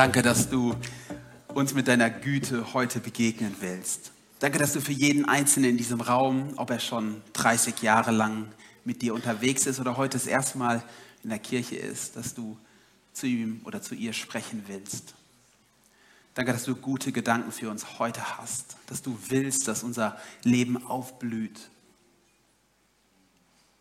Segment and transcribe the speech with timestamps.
[0.00, 0.74] Danke, dass du
[1.48, 4.12] uns mit deiner Güte heute begegnen willst.
[4.38, 8.50] Danke, dass du für jeden Einzelnen in diesem Raum, ob er schon 30 Jahre lang
[8.86, 10.82] mit dir unterwegs ist oder heute das erste Mal
[11.22, 12.56] in der Kirche ist, dass du
[13.12, 15.16] zu ihm oder zu ihr sprechen willst.
[16.32, 20.82] Danke, dass du gute Gedanken für uns heute hast, dass du willst, dass unser Leben
[20.86, 21.60] aufblüht,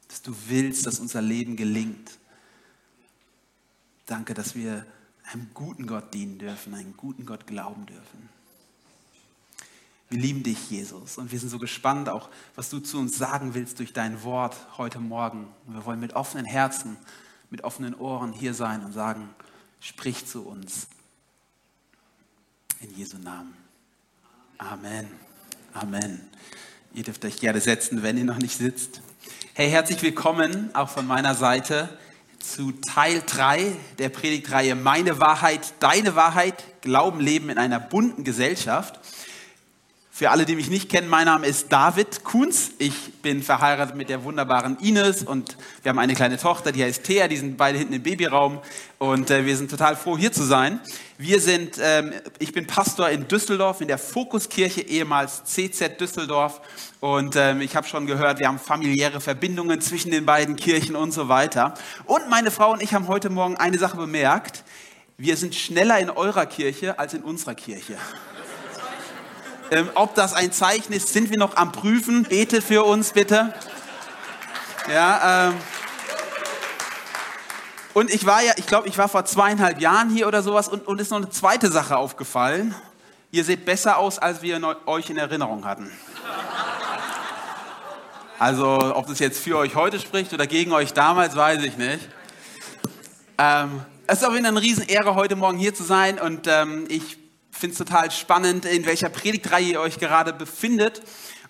[0.10, 2.12] dass du willst, dass unser Leben gelingt.
[4.06, 4.86] Danke, dass wir
[5.32, 8.30] einem guten Gott dienen dürfen, einem guten Gott glauben dürfen.
[10.10, 13.54] Wir lieben dich, Jesus, und wir sind so gespannt auch, was du zu uns sagen
[13.54, 15.48] willst durch dein Wort heute Morgen.
[15.68, 16.98] Und wir wollen mit offenen Herzen,
[17.52, 19.30] mit offenen Ohren hier sein und sagen,
[19.80, 20.88] sprich zu uns.
[22.82, 23.54] In Jesu Namen.
[24.58, 25.08] Amen.
[25.74, 26.22] Amen.
[26.94, 29.02] Ihr dürft euch gerne setzen, wenn ihr noch nicht sitzt.
[29.54, 31.90] Hey, herzlich willkommen auch von meiner Seite
[32.40, 39.00] zu Teil 3 der Predigtreihe Meine Wahrheit, deine Wahrheit, Glauben, Leben in einer bunten Gesellschaft.
[40.20, 42.72] Für alle, die mich nicht kennen, mein Name ist David Kunz.
[42.78, 47.06] Ich bin verheiratet mit der wunderbaren Ines und wir haben eine kleine Tochter, die heißt
[47.06, 47.30] Thea.
[47.30, 48.60] Die sind beide hinten im Babyraum
[48.98, 50.82] und äh, wir sind total froh, hier zu sein.
[51.18, 56.60] Wir sind, ähm, ich bin Pastor in Düsseldorf, in der Fokuskirche, ehemals CZ Düsseldorf.
[57.00, 61.14] Und ähm, ich habe schon gehört, wir haben familiäre Verbindungen zwischen den beiden Kirchen und
[61.14, 61.76] so weiter.
[62.04, 64.66] Und meine Frau und ich haben heute Morgen eine Sache bemerkt.
[65.16, 67.96] Wir sind schneller in eurer Kirche als in unserer Kirche.
[69.72, 72.24] Ähm, ob das ein Zeichen ist, sind wir noch am Prüfen.
[72.24, 73.54] Bete für uns bitte.
[74.92, 75.56] Ja, ähm,
[77.94, 80.88] und ich war ja, ich glaube, ich war vor zweieinhalb Jahren hier oder sowas und,
[80.88, 82.74] und ist noch eine zweite Sache aufgefallen.
[83.32, 85.92] Ihr seht besser aus, als wir euch in Erinnerung hatten.
[88.40, 92.08] Also, ob das jetzt für euch heute spricht oder gegen euch damals, weiß ich nicht.
[93.38, 96.86] Ähm, es ist auf jeden Fall eine Riesenehre, heute Morgen hier zu sein und ähm,
[96.88, 97.18] ich
[97.60, 101.02] finde es total spannend, in welcher Predigtreihe ihr euch gerade befindet.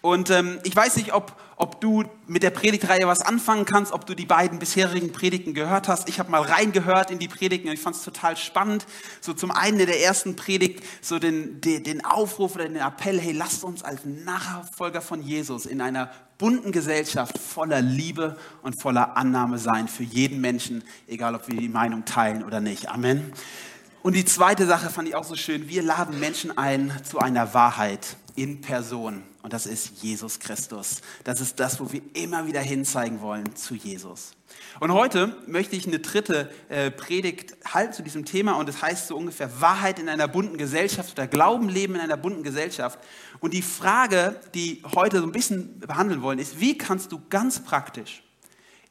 [0.01, 4.05] Und ähm, ich weiß nicht, ob, ob du mit der Predigtreihe was anfangen kannst, ob
[4.05, 6.07] du die beiden bisherigen Predigten gehört hast.
[6.07, 8.85] Ich habe mal reingehört in die Predigten und ich fand es total spannend.
[9.19, 13.19] So zum einen in der ersten Predigt so den, den, den Aufruf oder den Appell,
[13.19, 19.17] hey, lasst uns als Nachfolger von Jesus in einer bunten Gesellschaft voller Liebe und voller
[19.17, 22.87] Annahme sein für jeden Menschen, egal ob wir die Meinung teilen oder nicht.
[22.89, 23.33] Amen.
[24.09, 25.69] Und die zweite Sache fand ich auch so schön.
[25.69, 29.21] Wir laden Menschen ein zu einer Wahrheit in Person.
[29.43, 31.01] Und das ist Jesus Christus.
[31.25, 34.31] Das ist das, wo wir immer wieder hinzeigen wollen zu Jesus.
[34.79, 38.53] Und heute möchte ich eine dritte äh, Predigt halten zu diesem Thema.
[38.53, 42.17] Und das heißt so ungefähr Wahrheit in einer bunten Gesellschaft oder Glauben leben in einer
[42.17, 42.97] bunten Gesellschaft.
[43.41, 47.59] Und die Frage, die heute so ein bisschen behandeln wollen, ist, wie kannst du ganz
[47.59, 48.23] praktisch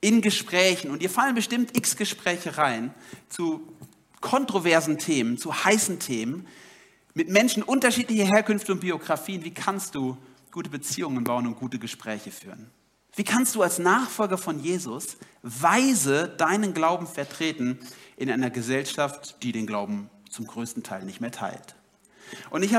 [0.00, 2.94] in Gesprächen, und dir fallen bestimmt x Gespräche rein,
[3.28, 3.66] zu
[4.20, 6.46] kontroversen Themen, zu heißen Themen,
[7.14, 10.16] mit Menschen unterschiedlicher Herkünfte und Biografien, wie kannst du
[10.52, 12.70] gute Beziehungen bauen und gute Gespräche führen?
[13.14, 17.78] Wie kannst du als Nachfolger von Jesus weise deinen Glauben vertreten
[18.16, 21.74] in einer Gesellschaft, die den Glauben zum größten Teil nicht mehr teilt?
[22.50, 22.72] Und ich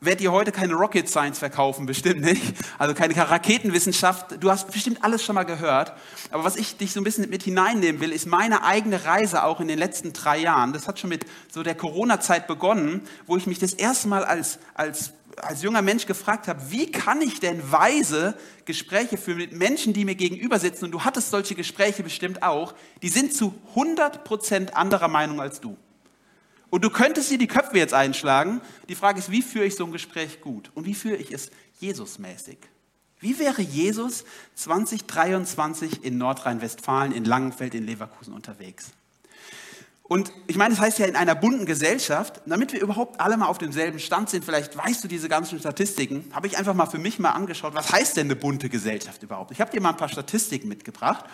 [0.00, 2.42] werde dir heute keine Rocket Science verkaufen, bestimmt nicht.
[2.78, 4.42] Also keine Raketenwissenschaft.
[4.42, 5.92] Du hast bestimmt alles schon mal gehört.
[6.30, 9.60] Aber was ich dich so ein bisschen mit hineinnehmen will, ist meine eigene Reise auch
[9.60, 10.72] in den letzten drei Jahren.
[10.72, 14.58] Das hat schon mit so der Corona-Zeit begonnen, wo ich mich das erste Mal als,
[14.74, 18.34] als, als junger Mensch gefragt habe, wie kann ich denn weise
[18.64, 20.86] Gespräche führen mit Menschen, die mir gegenüber sitzen?
[20.86, 22.74] Und du hattest solche Gespräche bestimmt auch.
[23.02, 25.76] Die sind zu 100 Prozent anderer Meinung als du.
[26.70, 28.60] Und du könntest dir die Köpfe jetzt einschlagen.
[28.88, 30.70] Die Frage ist, wie führe ich so ein Gespräch gut?
[30.74, 31.50] Und wie führe ich es
[31.80, 32.58] Jesusmäßig?
[33.18, 34.24] Wie wäre Jesus
[34.56, 38.92] 2023 in Nordrhein-Westfalen, in Langenfeld, in Leverkusen unterwegs?
[40.08, 43.46] Und ich meine, das heißt ja in einer bunten Gesellschaft, damit wir überhaupt alle mal
[43.46, 46.98] auf demselben Stand sind, vielleicht weißt du diese ganzen Statistiken, habe ich einfach mal für
[46.98, 49.50] mich mal angeschaut, was heißt denn eine bunte Gesellschaft überhaupt?
[49.50, 51.24] Ich habe dir mal ein paar Statistiken mitgebracht.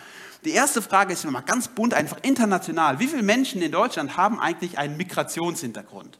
[0.46, 2.98] Die erste Frage ist mal ganz bunt, einfach international.
[2.98, 6.18] Wie viele Menschen in Deutschland haben eigentlich einen Migrationshintergrund?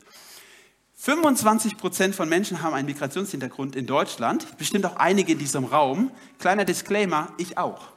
[0.95, 6.11] 25 Prozent von Menschen haben einen Migrationshintergrund in Deutschland, bestimmt auch einige in diesem Raum.
[6.39, 7.92] Kleiner Disclaimer, ich auch.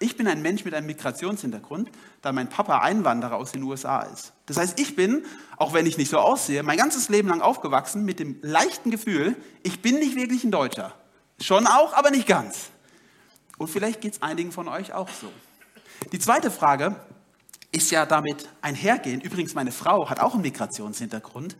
[0.00, 1.90] Ich bin ein Mensch mit einem Migrationshintergrund,
[2.22, 4.32] da mein Papa Einwanderer aus den USA ist.
[4.46, 5.24] Das heißt, ich bin,
[5.56, 9.36] auch wenn ich nicht so aussehe, mein ganzes Leben lang aufgewachsen mit dem leichten Gefühl,
[9.64, 10.94] ich bin nicht wirklich ein Deutscher.
[11.40, 12.70] Schon auch, aber nicht ganz.
[13.58, 15.32] Und vielleicht geht es einigen von euch auch so.
[16.12, 16.94] Die zweite Frage
[17.72, 19.24] ist ja damit einhergehend.
[19.24, 21.56] Übrigens, meine Frau hat auch einen Migrationshintergrund.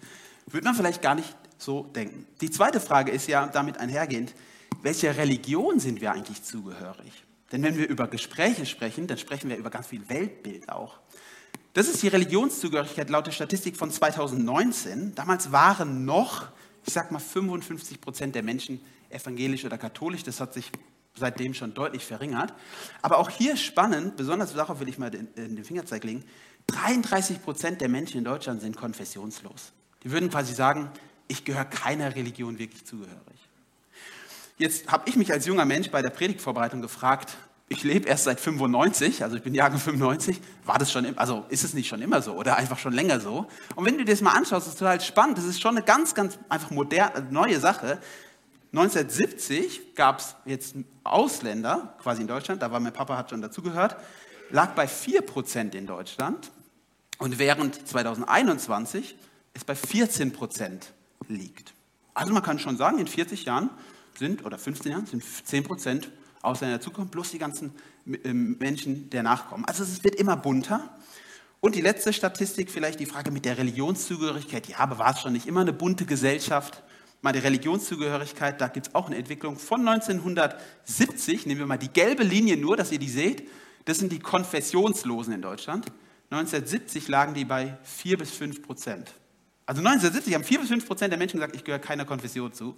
[0.47, 2.27] Würde man vielleicht gar nicht so denken.
[2.41, 4.33] Die zweite Frage ist ja damit einhergehend,
[4.81, 7.25] welcher Religion sind wir eigentlich zugehörig?
[7.53, 10.99] Denn wenn wir über Gespräche sprechen, dann sprechen wir über ganz viel Weltbild auch.
[11.73, 15.15] Das ist die Religionszugehörigkeit laut der Statistik von 2019.
[15.15, 16.49] Damals waren noch,
[16.85, 18.81] ich sag mal, 55 Prozent der Menschen
[19.11, 20.25] evangelisch oder katholisch.
[20.25, 20.71] Das hat sich
[21.15, 22.55] seitdem schon deutlich verringert.
[23.03, 26.25] Aber auch hier spannend, besonders darauf will ich mal den, den Fingerzeig legen,
[26.69, 29.73] 33 Prozent der Menschen in Deutschland sind konfessionslos.
[30.03, 30.91] Die würden quasi sagen,
[31.27, 33.38] ich gehöre keiner Religion wirklich zugehörig.
[34.59, 37.37] Jetzt habe ich mich als junger Mensch bei der Predigtvorbereitung gefragt,
[37.69, 41.63] ich lebe erst seit 95, also ich bin Jahrgang 95, war das schon, also ist
[41.63, 43.47] es nicht schon immer so oder einfach schon länger so?
[43.77, 45.39] Und wenn du dir das mal anschaust, ist total spannend.
[45.39, 48.01] Das ist schon eine ganz, ganz einfach moderne, neue Sache.
[48.73, 50.75] 1970 gab es jetzt
[51.05, 53.97] Ausländer, quasi in Deutschland, da war mein Papa, hat schon dazugehört,
[54.51, 56.51] lag bei 4% in Deutschland
[57.19, 59.17] und während 2021
[59.55, 60.81] es bei 14%
[61.29, 61.75] liegt.
[62.13, 63.71] Also man kann schon sagen, in 40 Jahren
[64.19, 66.05] sind, oder 15 Jahren, sind 10%
[66.43, 67.73] Ausländer dazukommen, plus die ganzen
[68.25, 69.65] ähm, Menschen, der nachkommen.
[69.65, 70.97] Also es wird immer bunter.
[71.61, 74.69] Und die letzte Statistik, vielleicht die Frage mit der Religionszugehörigkeit.
[74.69, 76.83] Ja, aber war es schon nicht immer eine bunte Gesellschaft?
[77.21, 81.47] Mal die Religionszugehörigkeit, da gibt es auch eine Entwicklung von 1970.
[81.47, 83.49] Nehmen wir mal die gelbe Linie nur, dass ihr die seht.
[83.87, 85.87] Das sind die Konfessionslosen in Deutschland.
[86.31, 89.13] 1970 lagen die bei 4 bis 5 Prozent.
[89.67, 92.77] Also 1970 haben 4 bis 5 Prozent der Menschen gesagt, ich gehöre keiner Konfession zu.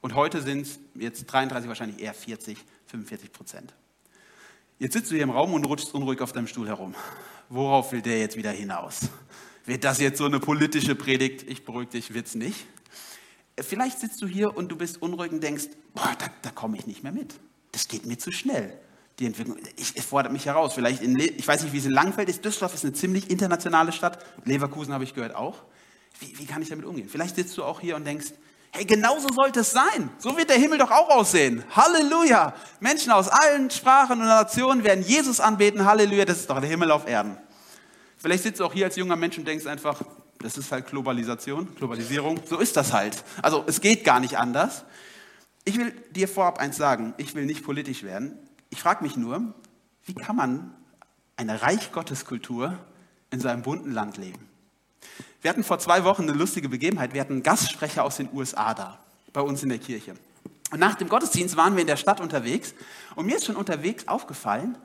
[0.00, 3.74] Und heute sind es jetzt 33, wahrscheinlich eher 40, 45 Prozent.
[4.78, 6.94] Jetzt sitzt du hier im Raum und rutschst unruhig auf deinem Stuhl herum.
[7.50, 9.10] Worauf will der jetzt wieder hinaus?
[9.66, 11.42] Wird das jetzt so eine politische Predigt?
[11.48, 12.66] Ich beruhige dich, wird's nicht.
[13.60, 16.86] Vielleicht sitzt du hier und du bist unruhig und denkst, boah, da, da komme ich
[16.86, 17.34] nicht mehr mit.
[17.72, 18.72] Das geht mir zu schnell.
[19.18, 20.72] Die Entwicklung, ich, es fordert mich heraus.
[20.72, 22.42] Vielleicht in, ich weiß nicht, wie es in Langfeld ist.
[22.42, 24.24] Düsseldorf ist eine ziemlich internationale Stadt.
[24.46, 25.62] Leverkusen habe ich gehört auch.
[26.20, 27.08] Wie, wie kann ich damit umgehen?
[27.10, 28.32] Vielleicht sitzt du auch hier und denkst,
[28.72, 30.10] Hey, genauso sollte es sein.
[30.18, 31.64] So wird der Himmel doch auch aussehen.
[31.74, 32.54] Halleluja.
[32.78, 35.84] Menschen aus allen Sprachen und Nationen werden Jesus anbeten.
[35.84, 36.24] Halleluja.
[36.24, 37.36] Das ist doch der Himmel auf Erden.
[38.16, 40.02] Vielleicht sitzt du auch hier als junger Mensch und denkst einfach,
[40.38, 42.40] das ist halt Globalisation, Globalisierung.
[42.46, 43.24] So ist das halt.
[43.42, 44.84] Also es geht gar nicht anders.
[45.64, 47.14] Ich will dir vorab eins sagen.
[47.16, 48.38] Ich will nicht politisch werden.
[48.70, 49.54] Ich frage mich nur,
[50.04, 50.74] wie kann man
[51.36, 52.78] eine Reich Gottes Kultur
[53.30, 54.49] in so einem bunten Land leben?
[55.42, 57.14] Wir hatten vor zwei Wochen eine lustige Begebenheit.
[57.14, 58.98] Wir hatten einen Gastsprecher aus den USA da,
[59.32, 60.14] bei uns in der Kirche.
[60.70, 62.74] Und nach dem Gottesdienst waren wir in der Stadt unterwegs.
[63.16, 64.76] Und mir ist schon unterwegs aufgefallen,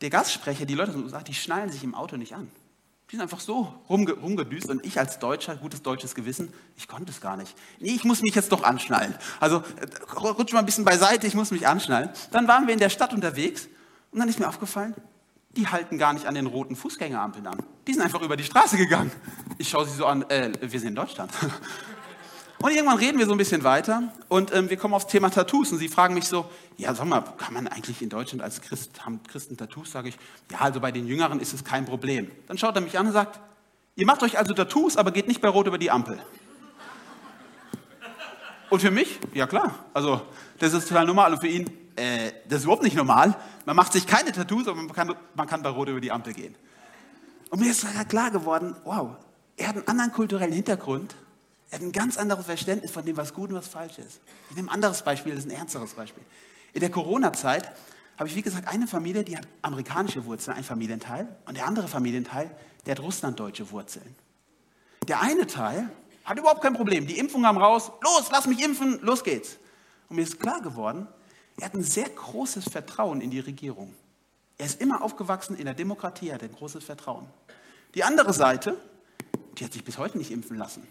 [0.00, 0.94] der Gastsprecher, die Leute
[1.26, 2.50] die schnallen sich im Auto nicht an.
[3.10, 7.10] Die sind einfach so rumge rumgedüst und ich als Deutscher, gutes deutsches Gewissen, ich konnte
[7.10, 7.54] es gar nicht.
[7.78, 9.14] Nee, ich muss mich jetzt doch anschnallen.
[9.38, 12.08] Also äh, rutsch mal ein bisschen beiseite, ich muss mich anschnallen.
[12.30, 13.68] Dann waren wir in der Stadt unterwegs
[14.12, 14.94] und dann ist mir aufgefallen,
[15.56, 17.62] die halten gar nicht an den roten Fußgängerampeln an.
[17.86, 19.12] Die sind einfach über die Straße gegangen.
[19.58, 21.30] Ich schaue sie so an, äh, wir sind in Deutschland.
[22.62, 25.72] Und irgendwann reden wir so ein bisschen weiter und ähm, wir kommen aufs Thema Tattoos
[25.72, 29.04] und sie fragen mich so, ja sag mal, kann man eigentlich in Deutschland als Christ,
[29.04, 29.90] haben Christen Tattoos?
[29.90, 30.16] Sage ich,
[30.48, 32.30] ja, also bei den Jüngeren ist es kein Problem.
[32.46, 33.40] Dann schaut er mich an und sagt,
[33.96, 36.20] ihr macht euch also Tattoos, aber geht nicht bei Rot über die Ampel.
[38.70, 40.22] Und für mich, ja klar, also
[40.60, 43.36] das ist total normal und für ihn, äh, das ist überhaupt nicht normal.
[43.64, 46.32] Man macht sich keine Tattoos, aber man kann, man kann bei Rot über die Ampel
[46.34, 46.54] gehen.
[47.50, 49.16] Und mir ist klar geworden, wow,
[49.56, 51.14] er hat einen anderen kulturellen Hintergrund,
[51.70, 54.20] er hat ein ganz anderes Verständnis von dem, was gut und was falsch ist.
[54.50, 56.22] Ich nehme ein anderes Beispiel, das ist ein ernsteres Beispiel.
[56.72, 57.70] In der Corona-Zeit
[58.18, 61.88] habe ich, wie gesagt, eine Familie, die hat amerikanische Wurzeln, ein Familienteil, und der andere
[61.88, 62.50] Familienteil,
[62.86, 64.14] der hat russlanddeutsche Wurzeln.
[65.08, 65.90] Der eine Teil
[66.24, 67.06] hat überhaupt kein Problem.
[67.06, 69.58] Die Impfungen haben raus, los, lass mich impfen, los geht's.
[70.08, 71.08] Und mir ist klar geworden,
[71.58, 73.94] er hat ein sehr großes Vertrauen in die Regierung.
[74.58, 77.26] Er ist immer aufgewachsen in der Demokratie, er hat ein großes Vertrauen.
[77.94, 78.76] Die andere Seite,
[79.58, 80.86] die hat sich bis heute nicht impfen lassen.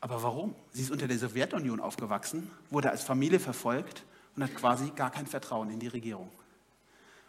[0.00, 0.54] Aber warum?
[0.72, 4.04] Sie ist unter der Sowjetunion aufgewachsen, wurde als Familie verfolgt
[4.36, 6.30] und hat quasi gar kein Vertrauen in die Regierung.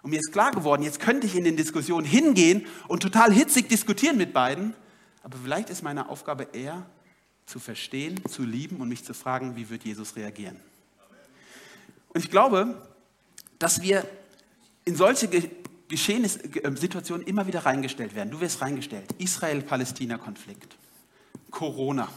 [0.01, 3.67] Und mir ist klar geworden, jetzt könnte ich in den Diskussionen hingehen und total hitzig
[3.67, 4.73] diskutieren mit beiden,
[5.23, 6.85] aber vielleicht ist meine Aufgabe eher
[7.45, 10.57] zu verstehen, zu lieben und mich zu fragen, wie wird Jesus reagieren.
[12.09, 12.81] Und ich glaube,
[13.59, 14.05] dass wir
[14.85, 15.29] in solche
[15.87, 18.31] Geschehnisse, äh, Situationen immer wieder reingestellt werden.
[18.31, 19.13] Du wirst reingestellt.
[19.17, 20.77] Israel-Palästina-Konflikt,
[21.51, 22.07] Corona,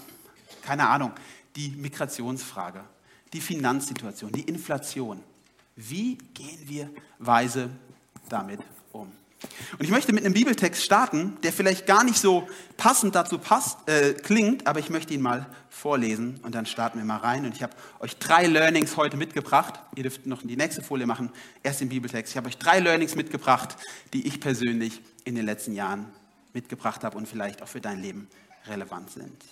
[0.62, 1.12] keine Ahnung,
[1.56, 2.84] die Migrationsfrage,
[3.32, 5.22] die Finanzsituation, die Inflation.
[5.76, 7.70] Wie gehen wir weise
[8.28, 8.60] damit?
[9.78, 13.88] Und ich möchte mit einem Bibeltext starten, der vielleicht gar nicht so passend dazu passt,
[13.88, 17.44] äh, klingt, aber ich möchte ihn mal vorlesen und dann starten wir mal rein.
[17.44, 19.80] Und ich habe euch drei Learnings heute mitgebracht.
[19.96, 21.30] Ihr dürft noch die nächste Folie machen,
[21.62, 22.32] erst den Bibeltext.
[22.32, 23.76] Ich habe euch drei Learnings mitgebracht,
[24.12, 26.06] die ich persönlich in den letzten Jahren
[26.52, 28.28] mitgebracht habe und vielleicht auch für dein Leben
[28.66, 29.42] relevant sind.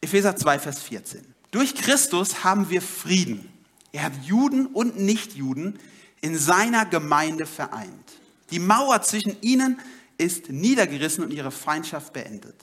[0.00, 1.24] Epheser 2, Vers 14.
[1.50, 3.48] Durch Christus haben wir Frieden.
[3.92, 5.78] Er hat Juden und Nichtjuden
[6.20, 8.19] in seiner Gemeinde vereint.
[8.50, 9.78] Die Mauer zwischen ihnen
[10.18, 12.56] ist niedergerissen und ihre Feindschaft beendet.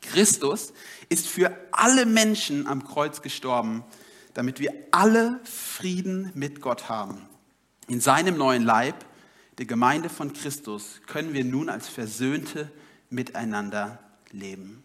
[0.00, 0.72] Christus
[1.08, 3.84] ist für alle Menschen am Kreuz gestorben,
[4.34, 7.28] damit wir alle Frieden mit Gott haben.
[7.88, 9.04] In seinem neuen Leib,
[9.58, 12.70] der Gemeinde von Christus, können wir nun als Versöhnte
[13.10, 13.98] miteinander
[14.30, 14.82] leben.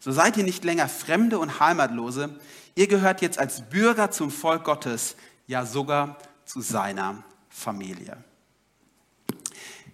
[0.00, 2.38] So seid ihr nicht länger Fremde und Heimatlose,
[2.74, 8.22] ihr gehört jetzt als Bürger zum Volk Gottes, ja sogar zu seiner Familie.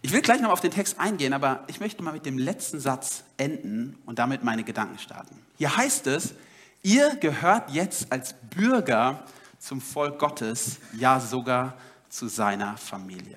[0.03, 2.81] Ich will gleich noch auf den Text eingehen, aber ich möchte mal mit dem letzten
[2.81, 5.37] Satz enden und damit meine Gedanken starten.
[5.59, 6.35] Hier heißt es,
[6.83, 9.25] ihr gehört jetzt als Bürger
[9.59, 11.75] zum Volk Gottes, ja sogar
[12.09, 13.37] zu seiner Familie.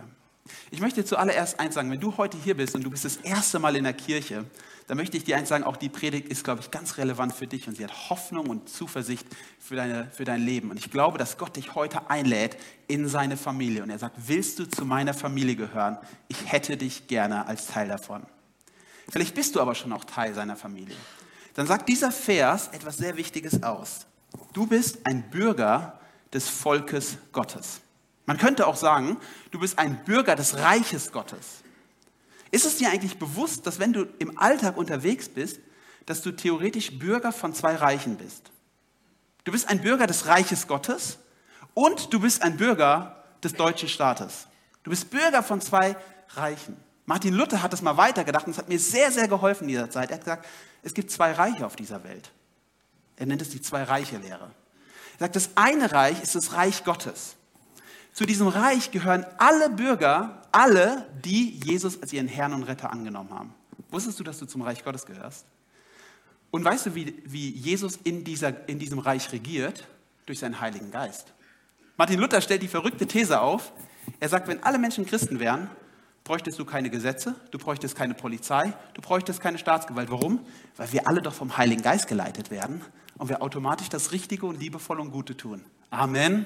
[0.72, 3.60] Ich möchte zuallererst eins sagen, wenn du heute hier bist und du bist das erste
[3.60, 4.46] Mal in der Kirche,
[4.88, 7.48] dann möchte ich dir eins sagen, auch die Predigt ist, glaube ich, ganz relevant für
[7.48, 9.26] dich und sie hat Hoffnung und Zuversicht
[9.60, 10.72] für, deine, für dein Leben.
[10.72, 14.60] Und ich glaube, dass Gott dich heute einlädt in seine Familie und er sagt, willst
[14.60, 15.98] du zu meiner Familie gehören?
[16.28, 18.24] Ich hätte dich gerne als Teil davon.
[19.10, 20.96] Vielleicht bist du aber schon auch Teil seiner Familie.
[21.54, 24.08] Dann sagt dieser Vers etwas sehr Wichtiges aus.
[24.54, 26.00] Du bist ein Bürger
[26.34, 27.82] des Volkes Gottes.
[28.26, 29.18] Man könnte auch sagen,
[29.52, 31.63] du bist ein Bürger des Reiches Gottes.
[32.54, 35.60] Ist es dir eigentlich bewusst, dass wenn du im Alltag unterwegs bist,
[36.06, 38.52] dass du theoretisch Bürger von zwei Reichen bist?
[39.44, 41.18] Du bist ein Bürger des Reiches Gottes
[41.74, 44.46] und du bist ein Bürger des deutschen Staates.
[44.84, 45.96] Du bist Bürger von zwei
[46.36, 46.78] Reichen.
[47.08, 49.90] Martin Luther hat das mal weitergedacht und es hat mir sehr, sehr geholfen in dieser
[49.90, 50.12] Zeit.
[50.12, 50.46] Er hat gesagt,
[50.84, 52.30] es gibt zwei Reiche auf dieser Welt.
[53.16, 54.52] Er nennt es die Zwei-Reiche-Lehre.
[55.14, 57.36] Er sagt, das eine Reich ist das Reich Gottes.
[58.14, 63.32] Zu diesem Reich gehören alle Bürger, alle, die Jesus als ihren Herrn und Retter angenommen
[63.32, 63.54] haben.
[63.90, 65.46] Wusstest du, dass du zum Reich Gottes gehörst?
[66.52, 69.88] Und weißt du, wie, wie Jesus in, dieser, in diesem Reich regiert?
[70.26, 71.34] Durch seinen Heiligen Geist.
[71.98, 73.74] Martin Luther stellt die verrückte These auf.
[74.22, 75.70] Er sagt, wenn alle Menschen Christen wären,
[76.24, 80.10] bräuchtest du keine Gesetze, du bräuchtest keine Polizei, du bräuchtest keine Staatsgewalt.
[80.10, 80.40] Warum?
[80.78, 82.82] Weil wir alle doch vom Heiligen Geist geleitet werden
[83.18, 85.66] und wir automatisch das Richtige und Liebevolle und Gute tun.
[85.90, 86.46] Amen.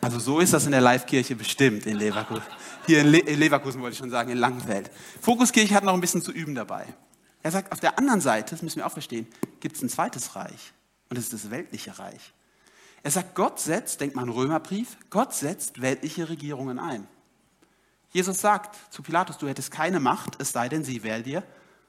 [0.00, 2.42] Also so ist das in der Live-Kirche bestimmt in Leverkusen.
[2.86, 4.90] Hier in, Le in Leverkusen wollte ich schon sagen, in Langenfeld.
[5.20, 6.86] Fokuskirche hat noch ein bisschen zu üben dabei.
[7.42, 9.26] Er sagt, auf der anderen Seite, das müssen wir auch verstehen,
[9.60, 10.72] gibt es ein zweites Reich.
[11.08, 12.32] Und das ist das weltliche Reich.
[13.02, 17.06] Er sagt, Gott setzt, denkt mal an Römerbrief, Gott setzt weltliche Regierungen ein.
[18.12, 21.42] Jesus sagt zu Pilatus, du hättest keine Macht, es sei denn, sie wäre dir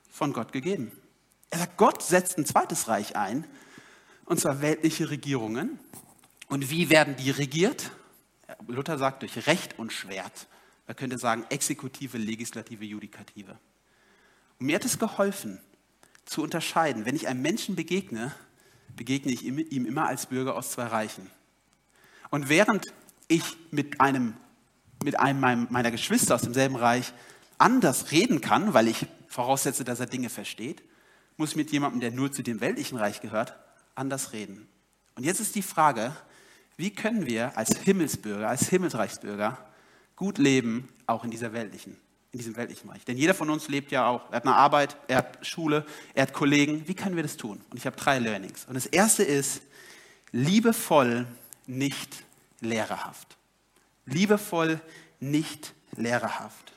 [0.10, 0.92] von Gott gegeben.
[1.50, 3.46] Er sagt, Gott setzt ein zweites Reich ein,
[4.26, 5.80] und zwar weltliche Regierungen.
[6.48, 7.92] Und wie werden die regiert?
[8.68, 10.48] Luther sagt durch Recht und Schwert.
[10.88, 13.58] Man könnte sagen Exekutive, Legislative, Judikative.
[14.60, 15.60] Und mir hat es geholfen,
[16.26, 17.06] zu unterscheiden.
[17.06, 18.34] Wenn ich einem Menschen begegne,
[18.96, 21.30] begegne ich ihm immer als Bürger aus zwei Reichen.
[22.30, 22.94] Und während
[23.28, 24.36] ich mit einem,
[25.04, 27.14] mit einem meiner Geschwister aus demselben Reich
[27.58, 30.84] anders reden kann, weil ich voraussetze, dass er Dinge versteht,
[31.38, 33.56] muss ich mit jemandem, der nur zu dem weltlichen Reich gehört,
[33.96, 34.68] anders reden.
[35.16, 36.16] Und jetzt ist die Frage,
[36.82, 39.56] wie können wir als Himmelsbürger, als Himmelsreichsbürger
[40.16, 41.96] gut leben, auch in dieser weltlichen,
[42.32, 43.06] in diesem weltlichen Reich?
[43.06, 45.86] Denn jeder von uns lebt ja auch, er hat eine Arbeit, er hat Schule,
[46.16, 46.88] er hat Kollegen.
[46.88, 47.62] Wie können wir das tun?
[47.70, 48.66] Und ich habe drei Learnings.
[48.66, 49.62] Und das erste ist,
[50.32, 51.28] liebevoll,
[51.68, 52.24] nicht
[52.62, 53.38] lehrerhaft.
[54.08, 54.82] Liebevoll,
[55.20, 56.74] nicht lehrerhaft.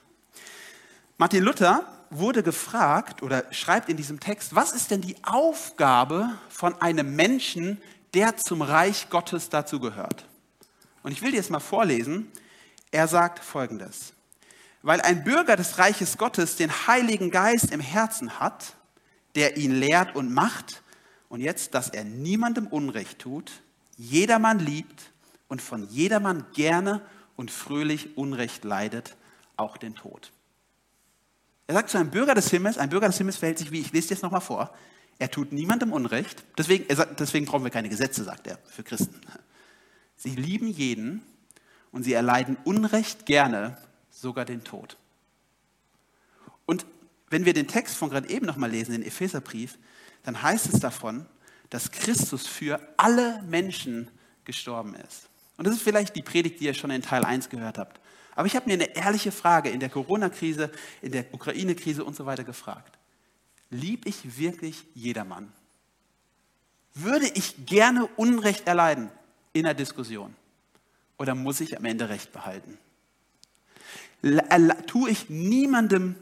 [1.16, 6.80] Martin Luther wurde gefragt oder schreibt in diesem Text, was ist denn die Aufgabe von
[6.82, 7.80] einem Menschen,
[8.14, 10.26] der zum Reich Gottes dazugehört.
[11.02, 12.30] Und ich will dir jetzt mal vorlesen.
[12.90, 14.14] Er sagt folgendes.
[14.82, 18.76] Weil ein Bürger des Reiches Gottes den Heiligen Geist im Herzen hat,
[19.34, 20.82] der ihn lehrt und macht,
[21.28, 23.50] und jetzt, dass er niemandem Unrecht tut,
[23.96, 25.10] jedermann liebt
[25.48, 27.00] und von jedermann gerne
[27.34, 29.16] und fröhlich Unrecht leidet,
[29.56, 30.30] auch den Tod.
[31.66, 33.92] Er sagt zu einem Bürger des Himmels, ein Bürger des Himmels verhält sich wie, ich
[33.92, 34.72] lese dir jetzt nochmal vor,
[35.18, 36.44] er tut niemandem Unrecht.
[36.58, 36.86] Deswegen,
[37.18, 39.20] deswegen brauchen wir keine Gesetze, sagt er, für Christen.
[40.16, 41.22] Sie lieben jeden
[41.92, 43.76] und sie erleiden Unrecht gerne,
[44.10, 44.96] sogar den Tod.
[46.66, 46.86] Und
[47.30, 49.78] wenn wir den Text von gerade eben nochmal lesen, den Epheserbrief,
[50.22, 51.26] dann heißt es davon,
[51.70, 54.08] dass Christus für alle Menschen
[54.44, 55.28] gestorben ist.
[55.56, 58.00] Und das ist vielleicht die Predigt, die ihr schon in Teil 1 gehört habt.
[58.34, 60.70] Aber ich habe mir eine ehrliche Frage in der Corona-Krise,
[61.02, 62.98] in der Ukraine-Krise und so weiter gefragt
[63.70, 65.52] lieb ich wirklich jedermann?
[66.94, 69.10] Würde ich gerne Unrecht erleiden
[69.52, 70.34] in der Diskussion?
[71.18, 72.78] Oder muss ich am Ende Recht behalten?
[74.86, 76.16] Tue ich niemandem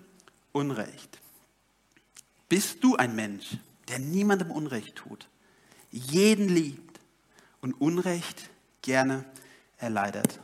[0.53, 1.19] Unrecht?
[2.49, 3.57] Bist du ein Mensch,
[3.89, 5.29] der niemandem Unrecht tut,
[5.91, 7.01] jeden liebt
[7.61, 8.51] und Unrecht
[8.83, 9.25] gerne
[9.79, 10.41] erleidet?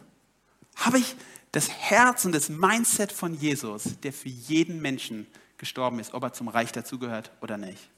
[0.76, 1.17] Habe ich
[1.52, 5.26] das Herz und das Mindset von Jesus, der für jeden Menschen
[5.58, 7.90] gestorben ist, ob er zum Reich dazugehört oder nicht.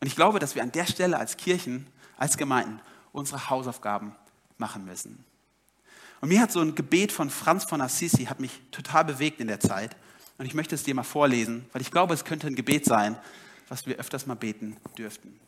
[0.00, 1.86] Und ich glaube, dass wir an der Stelle als Kirchen,
[2.16, 2.80] als Gemeinden
[3.12, 4.14] unsere Hausaufgaben
[4.56, 5.24] machen müssen.
[6.20, 9.48] Und mir hat so ein Gebet von Franz von Assisi hat mich total bewegt in
[9.48, 9.96] der Zeit.
[10.38, 13.16] Und ich möchte es dir mal vorlesen, weil ich glaube, es könnte ein Gebet sein,
[13.68, 15.38] was wir öfters mal beten dürften.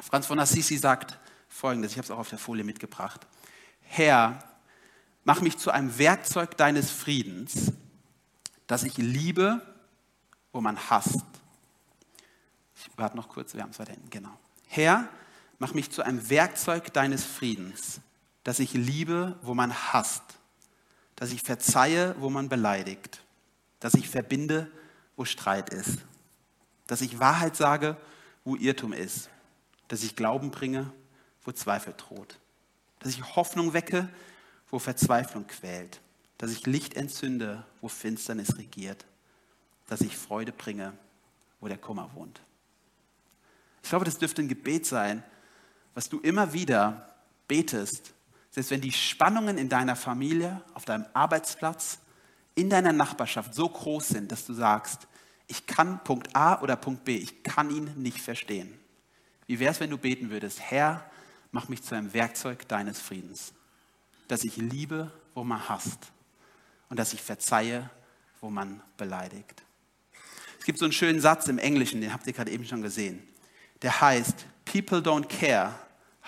[0.00, 3.26] Franz von Assisi sagt folgendes, ich habe es auch auf der Folie mitgebracht.
[3.82, 4.38] Herr,
[5.24, 7.72] mach mich zu einem Werkzeug deines Friedens,
[8.66, 9.60] dass ich liebe,
[10.52, 11.20] wo man hasst.
[12.74, 14.38] Ich warte noch kurz, wir haben es weiter hinten, genau.
[14.66, 15.08] Herr,
[15.58, 18.00] mach mich zu einem Werkzeug deines Friedens,
[18.44, 20.22] dass ich liebe, wo man hasst,
[21.16, 23.22] dass ich verzeihe, wo man beleidigt,
[23.80, 24.70] dass ich verbinde,
[25.16, 25.98] wo Streit ist,
[26.86, 27.96] dass ich Wahrheit sage,
[28.44, 29.28] wo Irrtum ist,
[29.88, 30.90] dass ich Glauben bringe,
[31.44, 32.38] wo Zweifel droht,
[33.00, 34.08] dass ich Hoffnung wecke,
[34.70, 36.00] wo Verzweiflung quält,
[36.38, 39.04] dass ich Licht entzünde, wo Finsternis regiert,
[39.90, 40.92] dass ich Freude bringe,
[41.58, 42.40] wo der Kummer wohnt.
[43.82, 45.24] Ich glaube, das dürfte ein Gebet sein,
[45.94, 47.16] was du immer wieder
[47.48, 48.14] betest,
[48.50, 51.98] selbst wenn die Spannungen in deiner Familie, auf deinem Arbeitsplatz,
[52.54, 55.08] in deiner Nachbarschaft so groß sind, dass du sagst,
[55.48, 58.78] ich kann Punkt A oder Punkt B, ich kann ihn nicht verstehen.
[59.48, 61.04] Wie wäre es, wenn du beten würdest, Herr,
[61.50, 63.52] mach mich zu einem Werkzeug deines Friedens,
[64.28, 66.12] dass ich liebe, wo man hasst
[66.88, 67.90] und dass ich verzeihe,
[68.40, 69.64] wo man beleidigt.
[70.60, 73.22] Es gibt so einen schönen Satz im Englischen, den habt ihr gerade eben schon gesehen,
[73.80, 75.74] der heißt, People don't care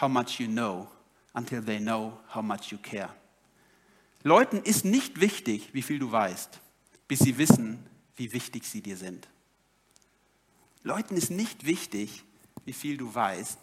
[0.00, 0.88] how much you know
[1.34, 3.10] until they know how much you care.
[4.22, 6.60] Leuten ist nicht wichtig, wie viel du weißt,
[7.08, 7.84] bis sie wissen,
[8.16, 9.28] wie wichtig sie dir sind.
[10.82, 12.24] Leuten ist nicht wichtig,
[12.64, 13.58] wie viel du weißt,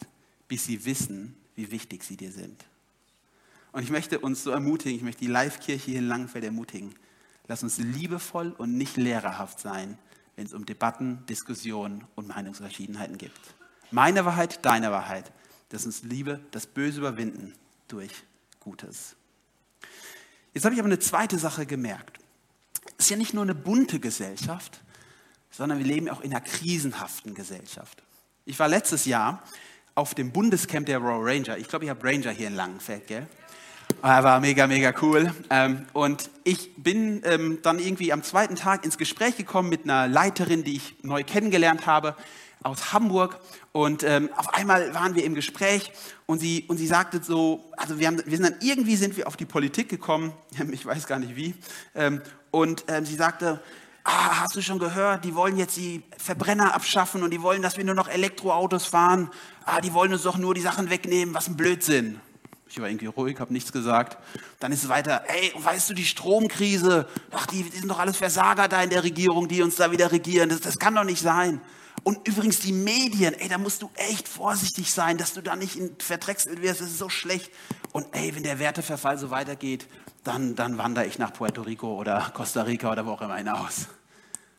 [0.47, 2.63] bis sie wissen, wie wichtig sie dir sind.
[3.71, 6.93] Und ich möchte uns so ermutigen, ich möchte die Live-Kirche hier in Langfeld ermutigen.
[7.47, 9.97] Lass uns liebevoll und nicht lehrerhaft sein,
[10.39, 13.33] wenn es um Debatten, Diskussionen und Meinungsverschiedenheiten geht.
[13.91, 15.33] Meine Wahrheit, deine Wahrheit.
[15.67, 17.53] Das uns Liebe, das Böse überwinden
[17.89, 18.09] durch
[18.61, 19.17] Gutes.
[20.53, 22.19] Jetzt habe ich aber eine zweite Sache gemerkt.
[22.97, 24.79] Es ist ja nicht nur eine bunte Gesellschaft,
[25.51, 28.01] sondern wir leben auch in einer krisenhaften Gesellschaft.
[28.45, 29.43] Ich war letztes Jahr
[29.93, 31.57] auf dem Bundescamp der Royal Ranger.
[31.57, 33.27] Ich glaube, ich habe Ranger hier in Langenfeld, gell?
[34.01, 35.33] Ah, war mega, mega cool.
[35.49, 40.07] Ähm, und ich bin ähm, dann irgendwie am zweiten Tag ins Gespräch gekommen mit einer
[40.07, 42.15] Leiterin, die ich neu kennengelernt habe
[42.63, 43.39] aus Hamburg
[43.73, 45.91] und ähm, auf einmal waren wir im Gespräch
[46.25, 49.27] und sie, und sie sagte so, also wir, haben, wir sind dann irgendwie sind wir
[49.27, 50.33] auf die Politik gekommen,
[50.71, 51.53] ich weiß gar nicht wie,
[52.51, 53.61] und sie sagte,
[54.03, 57.77] ah, hast du schon gehört, die wollen jetzt die Verbrenner abschaffen und die wollen, dass
[57.77, 59.29] wir nur noch Elektroautos fahren,
[59.65, 62.19] ah, die wollen uns doch nur die Sachen wegnehmen, was ein Blödsinn.
[62.69, 64.17] Ich war irgendwie ruhig, habe nichts gesagt.
[64.59, 68.17] Dann ist es weiter, ey, weißt du, die Stromkrise, ach, die, die sind doch alles
[68.17, 71.21] Versager da in der Regierung, die uns da wieder regieren, das, das kann doch nicht
[71.21, 71.61] sein.
[72.03, 75.75] Und übrigens die Medien, ey, da musst du echt vorsichtig sein, dass du da nicht
[75.75, 77.51] in verdrechselt wirst, das ist so schlecht.
[77.91, 79.87] Und ey, wenn der Werteverfall so weitergeht,
[80.23, 83.87] dann, dann wandere ich nach Puerto Rico oder Costa Rica oder wo auch immer hinaus.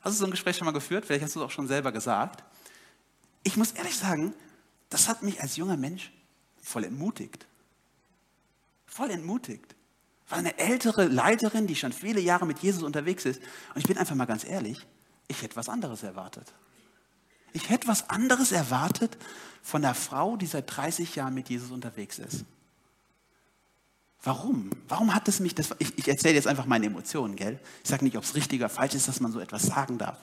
[0.01, 1.05] Hast du so ein Gespräch schon mal geführt?
[1.07, 2.43] Vielleicht hast du es auch schon selber gesagt.
[3.43, 4.35] Ich muss ehrlich sagen,
[4.89, 6.13] das hat mich als junger Mensch
[6.63, 7.47] voll entmutigt.
[8.91, 9.77] Voll entmutigt.
[10.29, 13.41] War eine ältere Leiterin, die schon viele Jahre mit Jesus unterwegs ist.
[13.75, 14.85] Und ich bin einfach mal ganz ehrlich,
[15.29, 16.53] ich hätte was anderes erwartet.
[17.53, 19.17] Ich hätte was anderes erwartet
[19.63, 22.45] von der Frau, die seit 30 Jahren mit Jesus unterwegs ist.
[24.23, 24.71] Warum?
[24.89, 27.59] Warum hat es mich, das, ich, ich erzähle jetzt einfach meine Emotionen, gell?
[27.83, 30.19] Ich sage nicht, ob es richtig oder falsch ist, dass man so etwas sagen darf.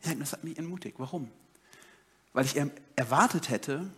[0.00, 0.98] Ich sage, das hat mich entmutigt.
[0.98, 1.30] Warum?
[2.34, 2.60] Weil ich
[2.96, 3.90] erwartet hätte,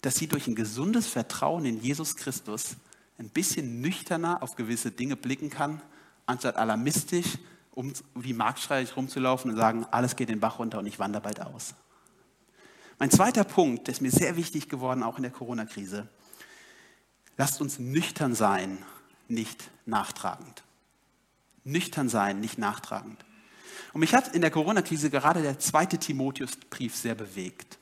[0.00, 2.76] dass sie durch ein gesundes Vertrauen in Jesus Christus
[3.18, 5.82] ein bisschen nüchterner auf gewisse Dinge blicken kann,
[6.26, 7.38] anstatt alarmistisch,
[7.72, 11.40] um wie marktschreiig rumzulaufen und sagen, alles geht den Bach runter und ich wandere bald
[11.40, 11.74] aus.
[12.98, 16.08] Mein zweiter Punkt, der ist mir sehr wichtig geworden, auch in der Corona-Krise.
[17.36, 18.78] Lasst uns nüchtern sein,
[19.28, 20.64] nicht nachtragend.
[21.62, 23.24] Nüchtern sein, nicht nachtragend.
[23.92, 27.78] Und mich hat in der Corona-Krise gerade der zweite Timotheusbrief sehr bewegt.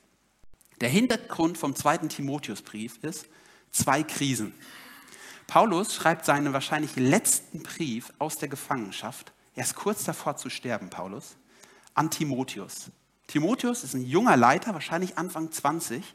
[0.80, 3.26] Der Hintergrund vom zweiten Timotheusbrief ist
[3.70, 4.52] zwei Krisen.
[5.46, 9.32] Paulus schreibt seinen wahrscheinlich letzten Brief aus der Gefangenschaft.
[9.54, 11.36] Er ist kurz davor zu sterben, Paulus,
[11.94, 12.90] an Timotheus.
[13.26, 16.14] Timotheus ist ein junger Leiter, wahrscheinlich Anfang 20,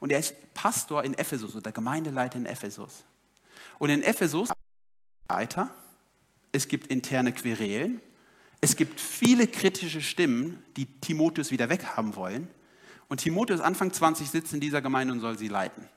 [0.00, 3.04] und er ist Pastor in Ephesus oder Gemeindeleiter in Ephesus.
[3.78, 4.50] Und in Ephesus
[5.28, 5.70] Leiter,
[6.50, 8.00] es gibt interne Querelen,
[8.60, 12.48] es gibt viele kritische Stimmen, die Timotheus wieder weghaben wollen.
[13.08, 15.88] Und Timotheus Anfang 20 sitzt in dieser Gemeinde und soll sie leiten.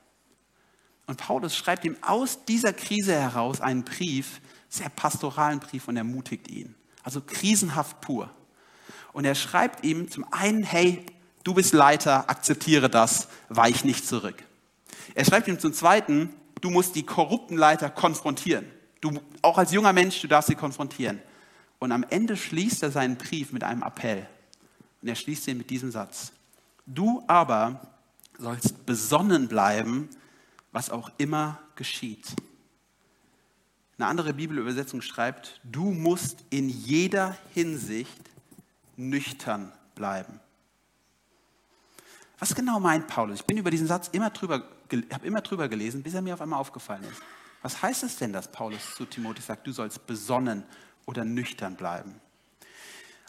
[1.06, 6.48] Und Paulus schreibt ihm aus dieser Krise heraus einen Brief, sehr pastoralen Brief und ermutigt
[6.48, 6.74] ihn.
[7.02, 8.30] Also krisenhaft pur.
[9.12, 11.06] Und er schreibt ihm zum einen, hey,
[11.44, 14.42] du bist Leiter, akzeptiere das, weich nicht zurück.
[15.14, 18.66] Er schreibt ihm zum zweiten, du musst die korrupten Leiter konfrontieren.
[19.00, 21.22] Du, auch als junger Mensch, du darfst sie konfrontieren.
[21.78, 24.26] Und am Ende schließt er seinen Brief mit einem Appell.
[25.00, 26.32] Und er schließt ihn mit diesem Satz.
[26.86, 27.80] Du aber
[28.38, 30.08] sollst besonnen bleiben,
[30.76, 32.36] was auch immer geschieht.
[33.96, 38.20] Eine andere Bibelübersetzung schreibt, du musst in jeder Hinsicht
[38.98, 40.38] nüchtern bleiben.
[42.38, 43.40] Was genau meint Paulus?
[43.40, 44.64] Ich bin über diesen Satz immer drüber,
[45.14, 47.22] habe immer drüber gelesen, bis er mir auf einmal aufgefallen ist.
[47.62, 50.62] Was heißt es denn, dass Paulus zu Timotheus sagt, du sollst besonnen
[51.06, 52.20] oder nüchtern bleiben?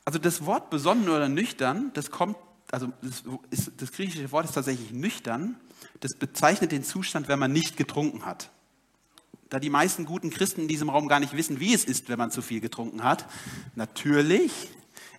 [0.04, 2.36] Also das Wort besonnen oder nüchtern, das kommt,
[2.74, 5.56] also das, ist, das griechische Wort ist tatsächlich nüchtern.
[6.00, 8.52] Das bezeichnet den Zustand, wenn man nicht getrunken hat.
[9.50, 12.18] Da die meisten guten Christen in diesem Raum gar nicht wissen, wie es ist, wenn
[12.18, 13.26] man zu viel getrunken hat,
[13.76, 14.52] natürlich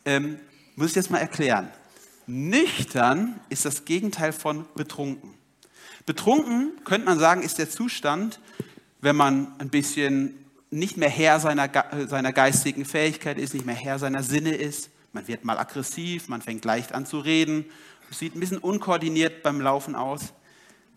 [0.05, 0.39] ähm,
[0.77, 1.69] muss ich das mal erklären.
[2.27, 5.35] Nüchtern ist das Gegenteil von betrunken.
[6.05, 8.41] Betrunken, könnte man sagen, ist der Zustand,
[9.01, 10.35] wenn man ein bisschen
[10.71, 11.71] nicht mehr Herr seiner,
[12.07, 14.91] seiner geistigen Fähigkeit ist, nicht mehr Herr seiner Sinne ist.
[15.13, 17.65] Man wird mal aggressiv, man fängt leicht an zu reden,
[18.11, 20.33] sieht ein bisschen unkoordiniert beim Laufen aus.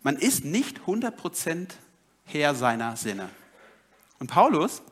[0.02, 1.68] Man ist nicht 100%
[2.24, 3.30] Herr seiner Sinne.
[4.18, 4.82] Und Paulus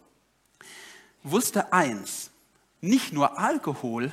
[1.22, 2.30] wusste eins,
[2.80, 4.12] nicht nur Alkohol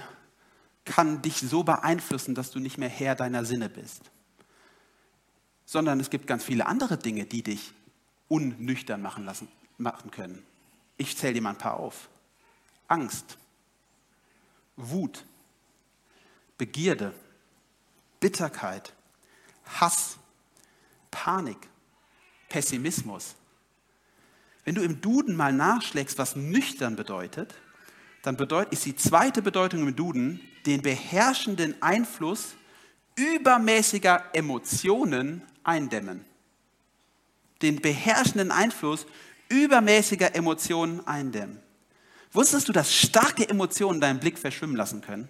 [0.85, 4.01] kann dich so beeinflussen, dass du nicht mehr Herr deiner Sinne bist,
[5.65, 7.73] sondern es gibt ganz viele andere Dinge, die dich
[8.27, 10.43] unnüchtern machen, lassen, machen können.
[10.97, 12.09] Ich zähle dir mal ein paar auf.
[12.87, 13.37] Angst,
[14.77, 15.25] Wut,
[16.57, 17.13] Begierde,
[18.19, 18.93] Bitterkeit,
[19.65, 20.17] Hass,
[21.17, 21.57] Panik,
[22.47, 23.33] Pessimismus.
[24.63, 27.55] Wenn du im Duden mal nachschlägst, was nüchtern bedeutet,
[28.21, 32.55] dann bedeutet, ist die zweite Bedeutung im Duden den beherrschenden Einfluss
[33.15, 36.23] übermäßiger Emotionen eindämmen.
[37.63, 39.07] Den beherrschenden Einfluss
[39.49, 41.59] übermäßiger Emotionen eindämmen.
[42.31, 45.29] Wusstest du, dass starke Emotionen deinen Blick verschwimmen lassen können?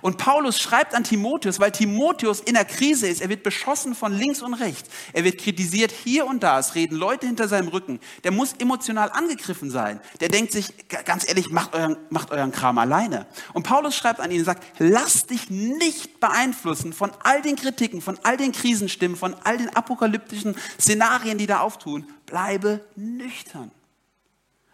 [0.00, 3.20] Und Paulus schreibt an Timotheus, weil Timotheus in der Krise ist.
[3.20, 4.88] Er wird beschossen von links und rechts.
[5.12, 6.58] Er wird kritisiert hier und da.
[6.58, 8.00] Es reden Leute hinter seinem Rücken.
[8.24, 10.00] Der muss emotional angegriffen sein.
[10.20, 10.72] Der denkt sich,
[11.04, 13.26] ganz ehrlich, macht euren, macht euren Kram alleine.
[13.52, 18.00] Und Paulus schreibt an ihn und sagt, lass dich nicht beeinflussen von all den Kritiken,
[18.00, 22.06] von all den Krisenstimmen, von all den apokalyptischen Szenarien, die da auftun.
[22.26, 23.70] Bleibe nüchtern.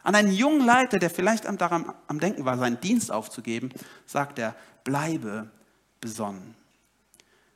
[0.07, 3.71] An einen jungen Leiter, der vielleicht am, daran am Denken war, seinen Dienst aufzugeben,
[4.07, 5.51] sagt er, bleibe
[6.01, 6.55] besonnen.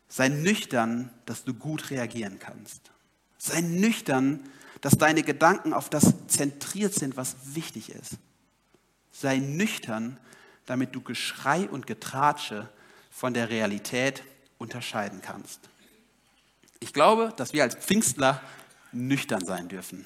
[0.09, 2.91] Sei nüchtern, dass du gut reagieren kannst.
[3.39, 4.41] Sei nüchtern,
[4.81, 8.15] dass deine Gedanken auf das zentriert sind, was wichtig ist.
[9.13, 10.19] Sei nüchtern,
[10.67, 12.69] damit du Geschrei und Getratsche
[13.13, 14.25] von der Realität
[14.59, 15.61] unterscheiden kannst.
[16.81, 18.41] Ich glaube, dass wir als Pfingstler
[18.91, 20.05] nüchtern sein dürfen.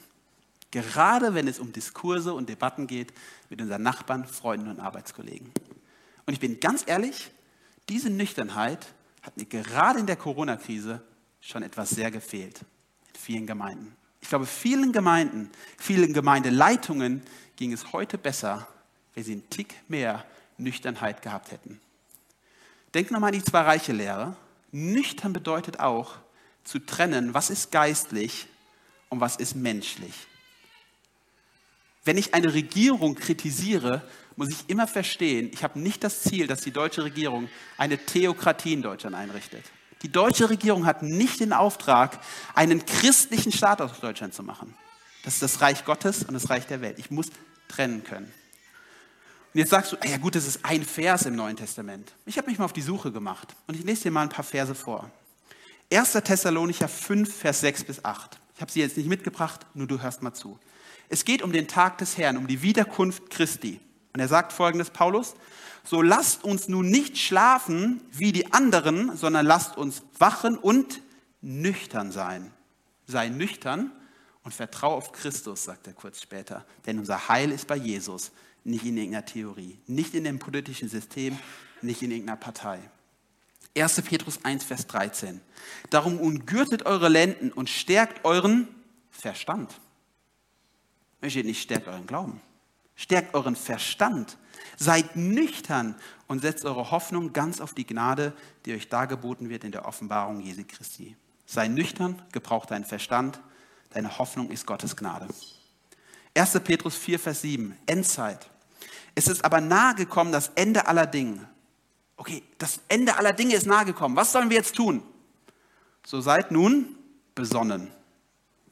[0.74, 3.12] Gerade wenn es um Diskurse und Debatten geht
[3.48, 5.52] mit unseren Nachbarn, Freunden und Arbeitskollegen.
[6.26, 7.30] Und ich bin ganz ehrlich,
[7.88, 8.88] diese Nüchternheit
[9.22, 11.00] hat mir gerade in der Corona-Krise
[11.40, 12.62] schon etwas sehr gefehlt.
[13.12, 13.94] In vielen Gemeinden.
[14.20, 17.22] Ich glaube, vielen Gemeinden, vielen Gemeindeleitungen
[17.54, 18.66] ging es heute besser,
[19.14, 20.24] wenn sie einen Tick mehr
[20.58, 21.80] Nüchternheit gehabt hätten.
[22.94, 24.34] Denk nochmal an die zwei reiche Lehre.
[24.72, 26.16] Nüchtern bedeutet auch
[26.64, 28.48] zu trennen, was ist geistlich
[29.08, 30.26] und was ist menschlich.
[32.04, 34.02] Wenn ich eine Regierung kritisiere,
[34.36, 38.74] muss ich immer verstehen, ich habe nicht das Ziel, dass die deutsche Regierung eine Theokratie
[38.74, 39.64] in Deutschland einrichtet.
[40.02, 42.20] Die deutsche Regierung hat nicht den Auftrag,
[42.54, 44.74] einen christlichen Staat aus Deutschland zu machen.
[45.24, 46.98] Das ist das Reich Gottes und das Reich der Welt.
[46.98, 47.28] Ich muss
[47.68, 48.30] trennen können.
[49.54, 52.12] Und jetzt sagst du, ah ja gut, das ist ein Vers im Neuen Testament.
[52.26, 54.44] Ich habe mich mal auf die Suche gemacht und ich lese dir mal ein paar
[54.44, 55.10] Verse vor.
[55.90, 56.12] 1.
[56.12, 58.38] Thessalonicher 5, Vers 6 bis 8.
[58.56, 60.58] Ich habe sie jetzt nicht mitgebracht, nur du hörst mal zu.
[61.08, 63.80] Es geht um den Tag des Herrn, um die Wiederkunft Christi.
[64.12, 65.34] Und er sagt folgendes, Paulus,
[65.84, 71.02] so lasst uns nun nicht schlafen wie die anderen, sondern lasst uns wachen und
[71.42, 72.50] nüchtern sein.
[73.06, 73.92] Sei nüchtern
[74.44, 76.64] und vertraue auf Christus, sagt er kurz später.
[76.86, 78.32] Denn unser Heil ist bei Jesus,
[78.64, 81.38] nicht in irgendeiner Theorie, nicht in dem politischen System,
[81.82, 82.80] nicht in irgendeiner Partei.
[83.76, 84.02] 1.
[84.02, 85.40] Petrus 1, Vers 13.
[85.90, 88.68] Darum umgürtet eure Lenden und stärkt euren
[89.10, 89.80] Verstand.
[91.24, 92.42] Da steht nicht, stärkt euren Glauben.
[92.96, 94.36] Stärkt euren Verstand.
[94.76, 95.94] Seid nüchtern
[96.26, 98.34] und setzt eure Hoffnung ganz auf die Gnade,
[98.66, 101.16] die euch dargeboten wird in der Offenbarung Jesu Christi.
[101.46, 103.40] Sei nüchtern, gebrauch deinen Verstand.
[103.88, 105.26] Deine Hoffnung ist Gottes Gnade.
[106.36, 106.60] 1.
[106.60, 108.50] Petrus 4, Vers 7, Endzeit.
[109.14, 111.48] Es ist aber nahe gekommen, das Ende aller Dinge.
[112.18, 114.14] Okay, das Ende aller Dinge ist nahe gekommen.
[114.14, 115.02] Was sollen wir jetzt tun?
[116.04, 116.98] So seid nun
[117.34, 117.90] besonnen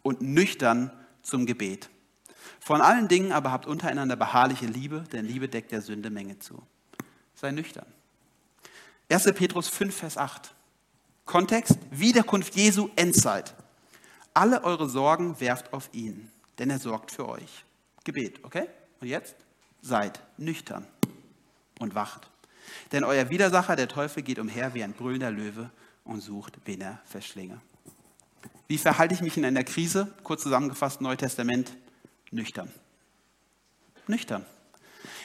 [0.02, 0.90] und nüchtern
[1.22, 1.88] zum Gebet.
[2.64, 6.62] Von allen Dingen aber habt untereinander beharrliche Liebe, denn Liebe deckt der Sünde Menge zu.
[7.34, 7.86] Sei nüchtern.
[9.10, 9.24] 1.
[9.32, 10.54] Petrus 5, Vers 8.
[11.24, 13.56] Kontext, Wiederkunft Jesu, Endzeit.
[14.32, 17.64] Alle eure Sorgen werft auf ihn, denn er sorgt für euch.
[18.04, 18.68] Gebet, okay?
[19.00, 19.34] Und jetzt?
[19.80, 20.86] Seid nüchtern
[21.80, 22.30] und wacht.
[22.92, 25.68] Denn euer Widersacher, der Teufel, geht umher wie ein brüllender Löwe
[26.04, 27.60] und sucht, wen er verschlinge.
[28.68, 30.14] Wie verhalte ich mich in einer Krise?
[30.22, 31.72] Kurz zusammengefasst, Neues Testament,
[32.32, 32.70] nüchtern.
[34.08, 34.44] Nüchtern.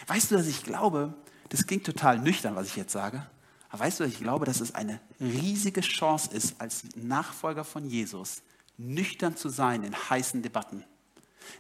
[0.06, 1.14] Weißt du, dass ich glaube,
[1.50, 3.26] das klingt total nüchtern, was ich jetzt sage,
[3.70, 7.90] aber weißt du, dass ich glaube, dass es eine riesige Chance ist, als Nachfolger von
[7.90, 8.42] Jesus,
[8.78, 10.84] nüchtern zu sein in heißen Debatten.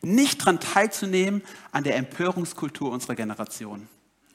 [0.01, 3.87] Nicht daran teilzunehmen an der Empörungskultur unserer Generation,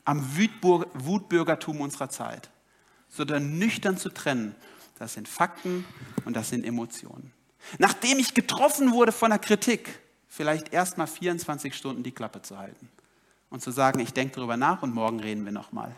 [0.05, 2.51] am Wutbürgertum unserer Zeit,
[3.09, 4.55] sondern nüchtern zu trennen.
[4.99, 5.85] Das sind Fakten
[6.25, 7.33] und das sind Emotionen.
[7.79, 10.02] Nachdem ich getroffen wurde von der Kritik,
[10.33, 12.89] vielleicht erst mal 24 Stunden die Klappe zu halten
[13.51, 15.95] und zu sagen, ich denke darüber nach und morgen reden wir nochmal.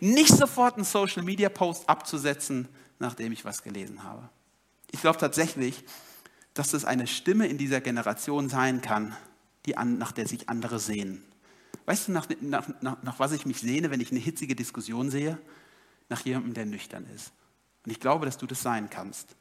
[0.00, 4.28] Nicht sofort einen Social Media Post abzusetzen, nachdem ich was gelesen habe.
[4.90, 5.84] Ich glaube tatsächlich,
[6.52, 9.16] dass es eine Stimme in dieser Generation sein kann,
[9.64, 11.24] die an, nach der sich andere sehnen.
[11.86, 15.10] Weißt du, nach, nach, nach, nach was ich mich sehne, wenn ich eine hitzige Diskussion
[15.10, 15.38] sehe?
[16.10, 17.32] Nach jemandem, der nüchtern ist.
[17.86, 19.34] Und ich glaube, dass du das sein kannst,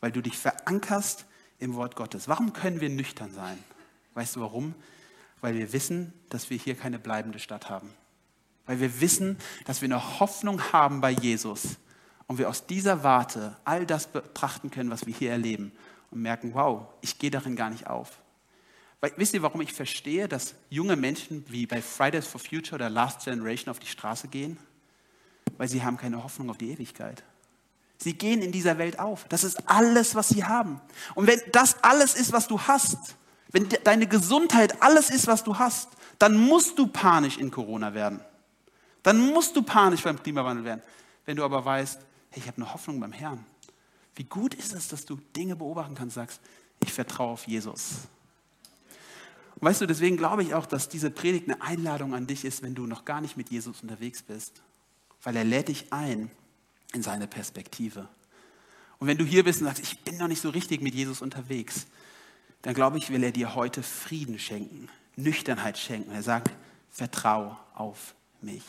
[0.00, 1.26] weil du dich verankerst
[1.60, 2.26] im Wort Gottes.
[2.26, 3.58] Warum können wir nüchtern sein?
[4.14, 4.74] Weißt du warum?
[5.40, 7.90] Weil wir wissen, dass wir hier keine bleibende Stadt haben.
[8.66, 11.76] Weil wir wissen, dass wir eine Hoffnung haben bei Jesus
[12.26, 15.72] und wir aus dieser Warte all das betrachten können, was wir hier erleben
[16.10, 18.20] und merken, wow, ich gehe darin gar nicht auf.
[19.00, 22.88] Weil, wisst ihr, warum ich verstehe, dass junge Menschen wie bei Fridays for Future oder
[22.88, 24.58] Last Generation auf die Straße gehen?
[25.56, 27.24] Weil sie haben keine Hoffnung auf die Ewigkeit.
[27.98, 29.26] Sie gehen in dieser Welt auf.
[29.28, 30.80] Das ist alles, was sie haben.
[31.14, 33.16] Und wenn das alles ist, was du hast,
[33.52, 38.20] wenn deine Gesundheit alles ist, was du hast, dann musst du panisch in Corona werden.
[39.02, 40.82] Dann musst du panisch beim Klimawandel werden.
[41.26, 43.44] Wenn du aber weißt, hey, ich habe eine Hoffnung beim Herrn.
[44.14, 46.40] Wie gut ist es, dass du Dinge beobachten kannst, sagst,
[46.80, 48.08] ich vertraue auf Jesus.
[49.56, 52.62] Und weißt du, deswegen glaube ich auch, dass diese Predigt eine Einladung an dich ist,
[52.62, 54.62] wenn du noch gar nicht mit Jesus unterwegs bist.
[55.22, 56.30] Weil er lädt dich ein
[56.92, 58.08] in seine Perspektive.
[58.98, 61.22] Und wenn du hier bist und sagst, ich bin noch nicht so richtig mit Jesus
[61.22, 61.86] unterwegs,
[62.62, 66.12] dann glaube ich, will er dir heute Frieden schenken, Nüchternheit schenken.
[66.12, 66.50] Er sagt,
[66.90, 68.64] vertrau auf mich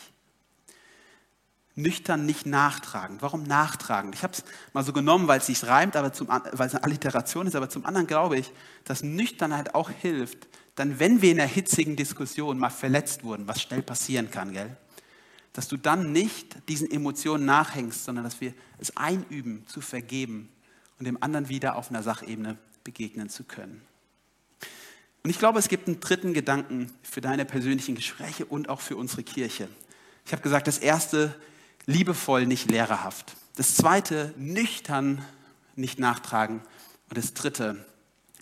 [1.76, 3.18] nüchtern nicht nachtragen.
[3.22, 4.12] Warum nachtragen?
[4.14, 6.84] Ich habe es mal so genommen, weil es sich reimt, aber zum, weil es eine
[6.84, 8.52] Alliteration ist, aber zum anderen glaube ich,
[8.84, 13.62] dass Nüchternheit auch hilft, dann wenn wir in einer hitzigen Diskussion mal verletzt wurden, was
[13.62, 14.76] schnell passieren kann, gell?
[15.54, 20.50] dass du dann nicht diesen Emotionen nachhängst, sondern dass wir es einüben, zu vergeben
[20.98, 23.82] und dem anderen wieder auf einer Sachebene begegnen zu können.
[25.24, 28.98] Und ich glaube, es gibt einen dritten Gedanken für deine persönlichen Gespräche und auch für
[28.98, 29.70] unsere Kirche.
[30.26, 31.34] Ich habe gesagt, das erste
[31.86, 33.36] liebevoll, nicht lehrerhaft.
[33.56, 35.24] Das zweite, nüchtern,
[35.76, 36.62] nicht nachtragen.
[37.10, 37.86] Und das dritte,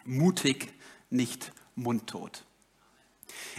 [0.06, 0.74] mutig,
[1.10, 2.46] nicht mundtot.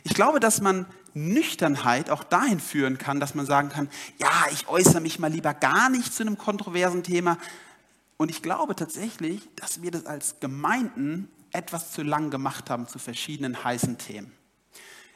[0.05, 4.69] Ich glaube, dass man Nüchternheit auch dahin führen kann, dass man sagen kann, ja, ich
[4.69, 7.39] äußere mich mal lieber gar nicht zu einem kontroversen Thema.
[8.23, 13.01] Und ich glaube tatsächlich, dass wir das als Gemeinden etwas zu lang gemacht haben zu
[13.01, 14.31] verschiedenen heißen Themen.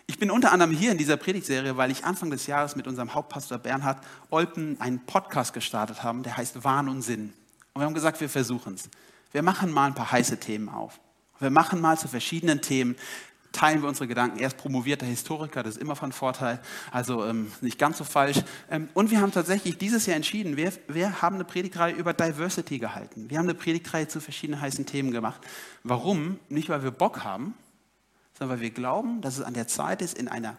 [0.08, 3.14] Ich bin unter anderem hier in dieser Predigtserie, weil ich Anfang des Jahres mit unserem
[3.14, 7.32] Hauptpastor Bernhard Olpen einen Podcast gestartet haben, der heißt Wahn und Sinn.
[7.74, 8.90] Und wir haben gesagt, wir versuchen es.
[9.30, 10.98] Wir machen mal ein paar heiße Themen auf.
[11.38, 12.96] Wir machen mal zu verschiedenen Themen,
[13.52, 14.38] teilen wir unsere Gedanken.
[14.38, 18.42] Er ist promovierter Historiker, das ist immer von Vorteil, also ähm, nicht ganz so falsch.
[18.70, 22.78] Ähm, und wir haben tatsächlich dieses Jahr entschieden, wir, wir haben eine Predigtreihe über Diversity
[22.78, 23.30] gehalten.
[23.30, 25.40] Wir haben eine Predigtreihe zu verschiedenen heißen Themen gemacht.
[25.82, 26.38] Warum?
[26.48, 27.54] Nicht, weil wir Bock haben,
[28.38, 30.59] sondern weil wir glauben, dass es an der Zeit ist, in einer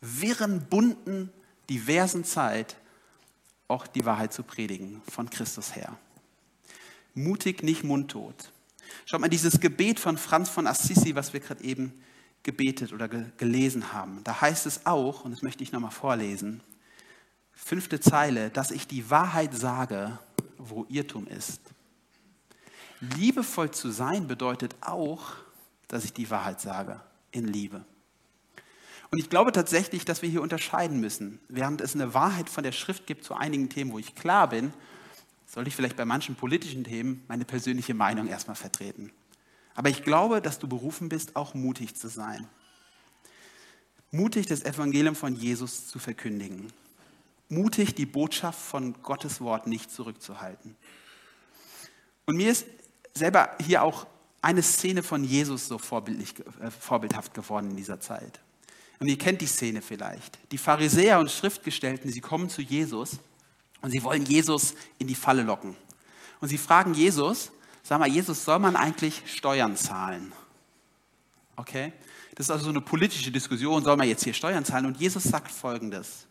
[0.00, 1.30] wirren, bunten,
[1.68, 2.76] diversen Zeit
[3.68, 5.96] auch die Wahrheit zu predigen von Christus her.
[7.14, 8.52] Mutig, nicht mundtot.
[9.04, 11.92] Schaut mal, dieses Gebet von Franz von Assisi, was wir gerade eben
[12.42, 16.62] gebetet oder ge gelesen haben, da heißt es auch, und das möchte ich nochmal vorlesen,
[17.52, 20.18] fünfte Zeile, dass ich die Wahrheit sage,
[20.56, 21.60] wo Irrtum ist.
[23.00, 25.32] Liebevoll zu sein bedeutet auch,
[25.88, 27.00] dass ich die Wahrheit sage
[27.32, 27.84] in Liebe.
[29.10, 31.40] Und ich glaube tatsächlich, dass wir hier unterscheiden müssen.
[31.48, 34.72] Während es eine Wahrheit von der Schrift gibt zu einigen Themen, wo ich klar bin,
[35.46, 39.10] soll ich vielleicht bei manchen politischen Themen meine persönliche Meinung erstmal vertreten.
[39.80, 42.46] Aber ich glaube, dass du berufen bist, auch mutig zu sein.
[44.10, 46.70] mutig das Evangelium von Jesus zu verkündigen,
[47.48, 50.76] mutig die Botschaft von Gottes Wort nicht zurückzuhalten.
[52.26, 52.66] Und mir ist
[53.14, 54.06] selber hier auch
[54.42, 58.38] eine Szene von Jesus so vorbildlich, äh, vorbildhaft geworden in dieser Zeit.
[58.98, 60.38] Und ihr kennt die Szene vielleicht.
[60.52, 63.18] Die Pharisäer und Schriftgestellten, sie kommen zu Jesus
[63.80, 65.74] und sie wollen Jesus in die Falle locken.
[66.42, 67.50] Und sie fragen Jesus,
[67.82, 70.32] sag mal, Jesus, soll man eigentlich Steuern zahlen?
[71.56, 71.92] Okay?
[72.34, 74.86] Das ist also so eine politische Diskussion, soll man jetzt hier Steuern zahlen?
[74.86, 76.26] Und Jesus sagt Folgendes.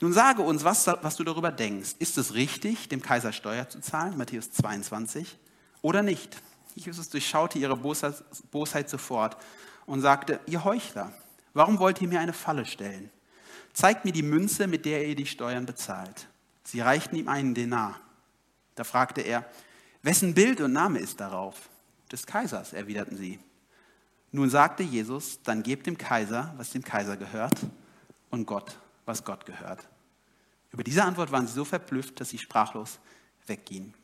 [0.00, 1.94] Nun sage uns, was, was du darüber denkst.
[1.98, 5.38] Ist es richtig, dem Kaiser Steuer zu zahlen, Matthäus 22,
[5.82, 6.36] oder nicht?
[6.74, 9.36] Jesus durchschaute ihre Bosheit, Bosheit sofort
[9.86, 11.12] und sagte, ihr Heuchler,
[11.54, 13.10] warum wollt ihr mir eine Falle stellen?
[13.72, 16.28] Zeigt mir die Münze, mit der ihr die Steuern bezahlt.
[16.64, 18.00] Sie reichten ihm einen Denar.
[18.74, 19.48] Da fragte er,
[20.06, 21.68] wessen Bild und Name ist darauf?
[22.12, 23.40] Des Kaisers, erwiderten sie.
[24.30, 27.54] Nun sagte Jesus, dann gebt dem Kaiser, was dem Kaiser gehört,
[28.30, 29.86] und Gott, was Gott gehört.
[30.70, 33.00] Über diese Antwort waren sie so verblüfft, dass sie sprachlos
[33.46, 33.94] weggingen.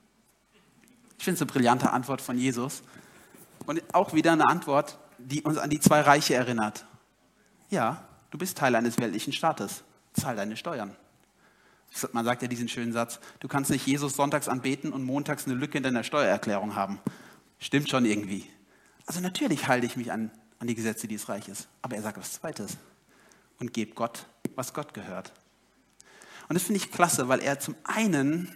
[1.18, 2.82] Ich finde es eine brillante Antwort von Jesus
[3.66, 6.84] und auch wieder eine Antwort, die uns an die zwei Reiche erinnert.
[7.70, 9.84] Ja, du bist Teil eines weltlichen Staates.
[10.14, 10.96] Zahl deine Steuern.
[12.12, 15.54] Man sagt ja diesen schönen Satz, du kannst nicht Jesus sonntags anbeten und montags eine
[15.54, 16.98] Lücke in deiner Steuererklärung haben.
[17.58, 18.46] Stimmt schon irgendwie.
[19.06, 21.68] Also natürlich halte ich mich an, an die Gesetze dieses Reiches.
[21.82, 22.76] Aber er sagt was Zweites.
[23.58, 25.32] Und gebe Gott, was Gott gehört.
[26.48, 28.52] Und das finde ich klasse, weil er zum einen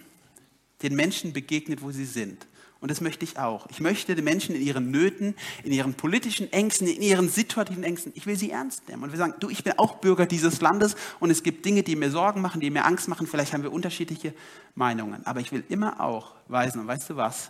[0.81, 2.47] den Menschen begegnet, wo sie sind.
[2.79, 3.67] Und das möchte ich auch.
[3.69, 8.11] Ich möchte den Menschen in ihren Nöten, in ihren politischen Ängsten, in ihren situativen Ängsten,
[8.15, 9.03] ich will sie ernst nehmen.
[9.03, 11.95] Und wir sagen, du, ich bin auch Bürger dieses Landes und es gibt Dinge, die
[11.95, 13.25] mir Sorgen machen, die mir Angst machen.
[13.25, 14.33] Vielleicht haben wir unterschiedliche
[14.75, 15.25] Meinungen.
[15.25, 17.49] Aber ich will immer auch weisen, und weißt du was?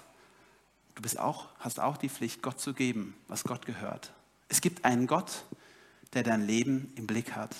[0.95, 4.13] Du bist auch, hast auch die Pflicht, Gott zu geben, was Gott gehört.
[4.47, 5.43] Es gibt einen Gott,
[6.13, 7.55] der dein Leben im Blick hat.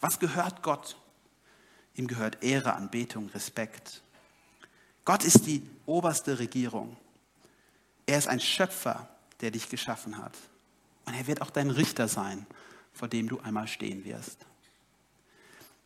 [0.00, 0.96] Was gehört Gott?
[1.94, 4.02] Ihm gehört Ehre, Anbetung, Respekt.
[5.08, 6.94] Gott ist die oberste Regierung.
[8.04, 9.08] Er ist ein Schöpfer,
[9.40, 10.36] der dich geschaffen hat.
[11.06, 12.46] Und er wird auch dein Richter sein,
[12.92, 14.44] vor dem du einmal stehen wirst.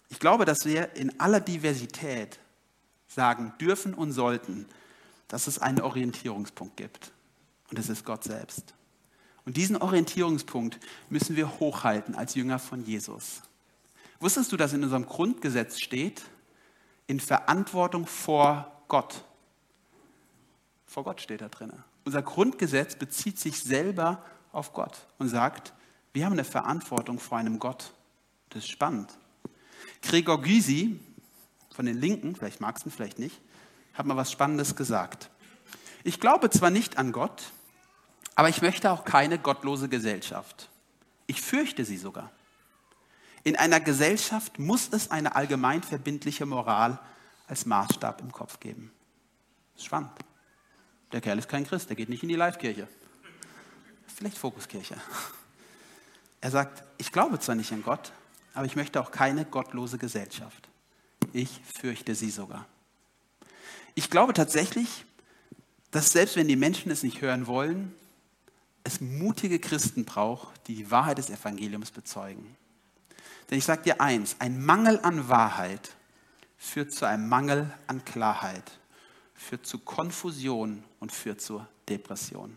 [0.08, 2.40] Ich glaube, dass wir in aller Diversität
[3.06, 4.66] sagen dürfen und sollten,
[5.28, 7.12] dass es einen Orientierungspunkt gibt.
[7.70, 8.74] Und das ist Gott selbst.
[9.44, 10.80] Und diesen Orientierungspunkt
[11.10, 13.42] müssen wir hochhalten als Jünger von Jesus.
[14.18, 16.22] Wusstest du, dass in unserem Grundgesetz steht,
[17.06, 19.24] in Verantwortung vor Gott.
[20.84, 21.72] Vor Gott steht da drin.
[22.04, 25.72] Unser Grundgesetz bezieht sich selber auf Gott und sagt,
[26.12, 27.94] wir haben eine Verantwortung vor einem Gott.
[28.50, 29.16] Das ist spannend.
[30.02, 31.00] Gregor Gysi
[31.74, 33.40] von den Linken, vielleicht magst du ihn, vielleicht nicht,
[33.94, 35.30] hat mal was Spannendes gesagt.
[36.04, 37.44] Ich glaube zwar nicht an Gott,
[38.34, 40.68] aber ich möchte auch keine gottlose Gesellschaft.
[41.26, 42.30] Ich fürchte sie sogar.
[43.42, 46.98] In einer Gesellschaft muss es eine allgemein verbindliche Moral
[47.46, 48.92] als Maßstab im Kopf geben.
[49.74, 50.12] Das ist spannend.
[51.12, 52.88] Der Kerl ist kein Christ, der geht nicht in die Live-Kirche.
[54.06, 54.96] Vielleicht Fokuskirche.
[56.40, 58.12] Er sagt, ich glaube zwar nicht an Gott,
[58.54, 60.68] aber ich möchte auch keine gottlose Gesellschaft.
[61.32, 62.66] Ich fürchte sie sogar.
[63.94, 65.04] Ich glaube tatsächlich,
[65.90, 67.94] dass selbst wenn die Menschen es nicht hören wollen,
[68.84, 72.56] es mutige Christen braucht, die die Wahrheit des Evangeliums bezeugen.
[73.50, 75.94] Denn ich sage dir eins, ein Mangel an Wahrheit
[76.62, 78.78] führt zu einem Mangel an Klarheit,
[79.34, 82.56] führt zu Konfusion und führt zur Depression.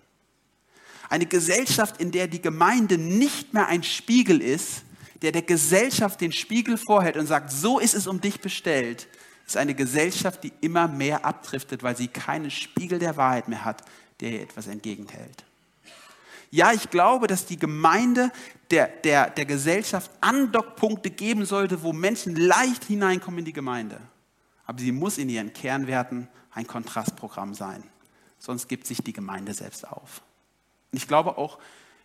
[1.09, 4.83] Eine Gesellschaft, in der die Gemeinde nicht mehr ein Spiegel ist,
[5.21, 9.07] der der Gesellschaft den Spiegel vorhält und sagt, so ist es um dich bestellt,
[9.45, 13.83] ist eine Gesellschaft, die immer mehr abdriftet, weil sie keinen Spiegel der Wahrheit mehr hat,
[14.19, 15.43] der ihr etwas entgegenhält.
[16.51, 18.31] Ja, ich glaube, dass die Gemeinde
[18.71, 23.99] der, der, der Gesellschaft Andockpunkte geben sollte, wo Menschen leicht hineinkommen in die Gemeinde.
[24.65, 27.83] Aber sie muss in ihren Kernwerten ein Kontrastprogramm sein.
[28.39, 30.21] Sonst gibt sich die Gemeinde selbst auf.
[30.91, 31.59] Und ich glaube auch,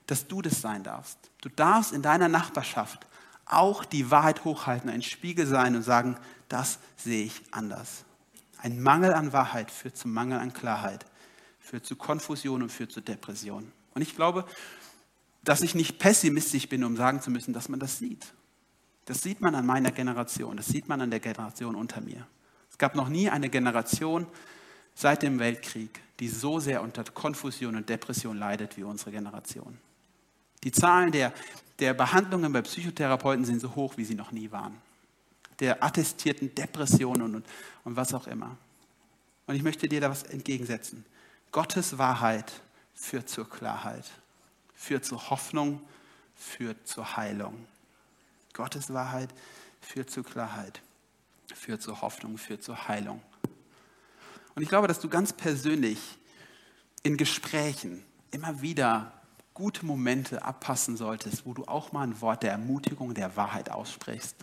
[0.06, 1.18] dass du das sein darfst.
[1.40, 3.06] Du darfst in deiner Nachbarschaft
[3.46, 6.16] auch die Wahrheit hochhalten, ein Spiegel sein und sagen,
[6.48, 8.04] das sehe ich anders.
[8.58, 11.06] Ein Mangel an Wahrheit führt zu Mangel an Klarheit,
[11.60, 13.72] führt zu Konfusion und führt zu Depression.
[13.94, 14.44] Und ich glaube,
[15.42, 18.32] dass ich nicht pessimistisch bin, um sagen zu müssen, dass man das sieht.
[19.06, 22.26] Das sieht man an meiner Generation, das sieht man an der Generation unter mir.
[22.70, 24.26] Es gab noch nie eine Generation
[24.94, 29.78] seit dem Weltkrieg, die so sehr unter Konfusion und Depression leidet wie unsere Generation.
[30.62, 31.32] Die Zahlen der,
[31.78, 34.76] der Behandlungen bei Psychotherapeuten sind so hoch, wie sie noch nie waren.
[35.58, 37.46] Der attestierten Depressionen und,
[37.84, 38.56] und was auch immer.
[39.46, 41.04] Und ich möchte dir da was entgegensetzen.
[41.50, 42.52] Gottes Wahrheit
[42.94, 44.04] führt zur Klarheit
[44.80, 45.82] führt zur Hoffnung,
[46.34, 47.66] führt zur Heilung.
[48.54, 49.28] Gottes Wahrheit
[49.82, 50.80] führt zur Klarheit,
[51.54, 53.20] führt zur Hoffnung, führt zur Heilung.
[54.54, 55.98] Und ich glaube, dass du ganz persönlich
[57.02, 59.12] in Gesprächen immer wieder
[59.52, 64.36] gute Momente abpassen solltest, wo du auch mal ein Wort der Ermutigung, der Wahrheit aussprichst.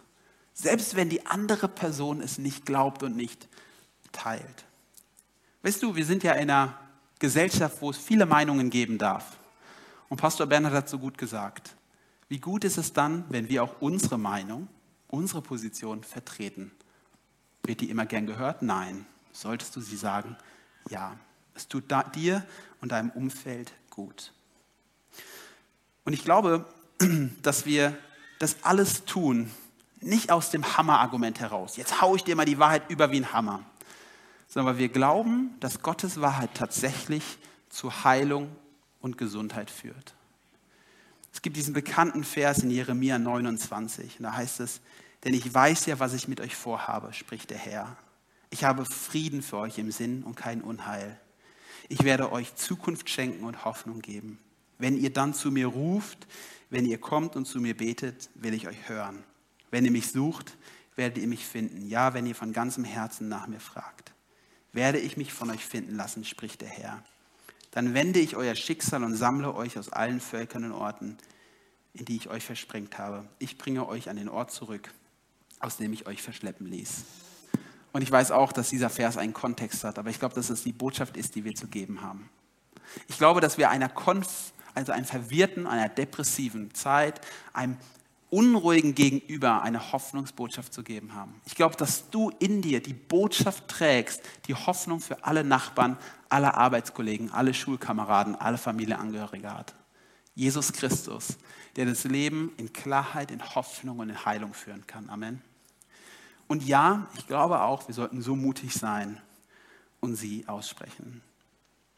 [0.53, 3.47] Selbst wenn die andere Person es nicht glaubt und nicht
[4.11, 4.65] teilt.
[5.63, 6.79] Weißt du, wir sind ja in einer
[7.17, 9.36] Gesellschaft, wo es viele Meinungen geben darf.
[10.09, 11.75] Und Pastor Bernhard hat so gut gesagt,
[12.29, 14.67] wie gut ist es dann, wenn wir auch unsere Meinung,
[15.07, 16.71] unsere Position vertreten?
[17.63, 18.61] Wird die immer gern gehört?
[18.61, 19.05] Nein.
[19.31, 20.35] Solltest du sie sagen?
[20.89, 21.17] Ja.
[21.53, 21.85] Es tut
[22.15, 22.45] dir
[22.81, 24.31] und deinem Umfeld gut.
[26.05, 26.65] Und ich glaube,
[27.41, 27.97] dass wir
[28.39, 29.51] das alles tun,
[29.99, 31.75] nicht aus dem Hammerargument heraus.
[31.77, 33.63] Jetzt haue ich dir mal die Wahrheit über wie ein Hammer.
[34.47, 37.39] Sondern weil wir glauben, dass Gottes Wahrheit tatsächlich
[37.69, 38.55] zu Heilung
[39.01, 40.15] und Gesundheit führt.
[41.33, 44.81] Es gibt diesen bekannten Vers in Jeremia 29, und da heißt es,
[45.23, 47.95] denn ich weiß ja, was ich mit euch vorhabe, spricht der Herr.
[48.49, 51.19] Ich habe Frieden für euch im Sinn und kein Unheil.
[51.89, 54.39] Ich werde euch Zukunft schenken und Hoffnung geben.
[54.77, 56.27] Wenn ihr dann zu mir ruft,
[56.69, 59.23] wenn ihr kommt und zu mir betet, will ich euch hören.
[59.71, 60.57] Wenn ihr mich sucht,
[60.95, 61.87] werdet ihr mich finden.
[61.87, 64.13] Ja, wenn ihr von ganzem Herzen nach mir fragt,
[64.73, 67.03] werde ich mich von euch finden lassen, spricht der Herr.
[67.71, 71.17] Dann wende ich euer Schicksal und sammle euch aus allen Völkern und Orten,
[71.93, 73.27] in die ich euch versprengt habe.
[73.39, 74.91] Ich bringe euch an den Ort zurück,
[75.59, 77.03] aus dem ich euch verschleppen ließ.
[77.93, 80.63] Und ich weiß auch, dass dieser Vers einen Kontext hat, aber ich glaube, dass es
[80.63, 82.29] die Botschaft ist, die wir zu geben haben.
[83.07, 87.19] Ich glaube, dass wir einer Konf also einer verwirrten, einer depressiven Zeit,
[87.51, 87.77] einem
[88.29, 91.33] unruhigen Gegenüber eine Hoffnungsbotschaft zu geben haben.
[91.45, 95.97] Ich glaube, dass du in dir die Botschaft trägst, die Hoffnung für alle Nachbarn,
[96.29, 99.73] alle Arbeitskollegen, alle Schulkameraden, alle Familienangehörige hat.
[100.35, 101.37] Jesus Christus,
[101.75, 105.09] der das Leben in Klarheit, in Hoffnung und in Heilung führen kann.
[105.09, 105.41] Amen.
[106.47, 109.19] Und ja, ich glaube auch, wir sollten so mutig sein
[109.99, 111.21] und sie aussprechen.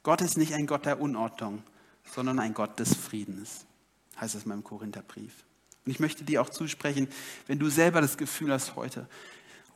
[0.03, 1.63] Gott ist nicht ein Gott der Unordnung,
[2.05, 3.65] sondern ein Gott des Friedens,
[4.19, 5.43] heißt es mal im Korintherbrief.
[5.86, 7.07] Und ich möchte dir auch zusprechen,
[7.47, 9.07] wenn du selber das Gefühl hast heute,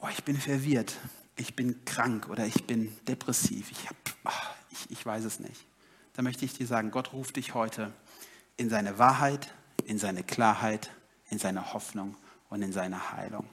[0.01, 0.97] oh, ich bin verwirrt,
[1.36, 4.30] ich bin krank oder ich bin depressiv, ich, hab, oh,
[4.72, 5.66] ich, ich weiß es nicht,
[6.14, 7.92] dann möchte ich dir sagen, Gott ruft dich heute
[8.58, 9.54] in seine Wahrheit,
[9.86, 10.92] in seine Klarheit,
[11.30, 12.16] in seine Hoffnung
[12.50, 13.46] und in seine Heilung.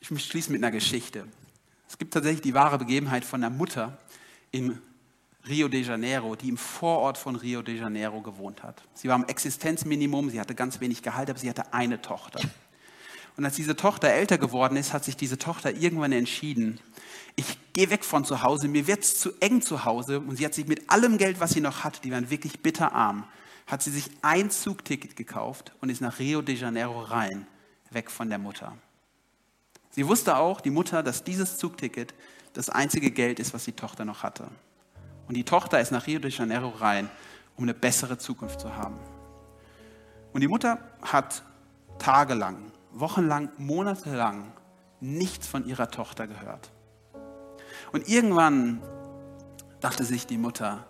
[0.00, 1.26] Ich schließe mit einer Geschichte.
[1.88, 3.96] Es gibt tatsächlich die wahre Begebenheit von einer Mutter
[4.50, 4.80] im
[5.48, 8.82] Rio de Janeiro, die im Vorort von Rio de Janeiro gewohnt hat.
[8.94, 12.40] Sie war am Existenzminimum, sie hatte ganz wenig Gehalt, aber sie hatte eine Tochter.
[13.36, 16.80] Und als diese Tochter älter geworden ist, hat sich diese Tochter irgendwann entschieden,
[17.36, 20.20] ich gehe weg von zu Hause, mir wird es zu eng zu Hause.
[20.20, 23.24] Und sie hat sich mit allem Geld, was sie noch hat, die waren wirklich bitterarm,
[23.66, 27.46] hat sie sich ein Zugticket gekauft und ist nach Rio de Janeiro rein,
[27.90, 28.76] weg von der Mutter.
[29.90, 32.14] Sie wusste auch, die Mutter, dass dieses Zugticket
[32.54, 34.48] das einzige Geld ist, was die Tochter noch hatte.
[35.28, 37.10] Und die Tochter ist nach Rio de Janeiro rein,
[37.56, 38.96] um eine bessere Zukunft zu haben.
[40.32, 41.42] Und die Mutter hat
[41.98, 44.52] tagelang, wochenlang, monatelang
[45.00, 46.70] nichts von ihrer Tochter gehört.
[47.92, 48.82] Und irgendwann
[49.80, 50.86] dachte sich die Mutter,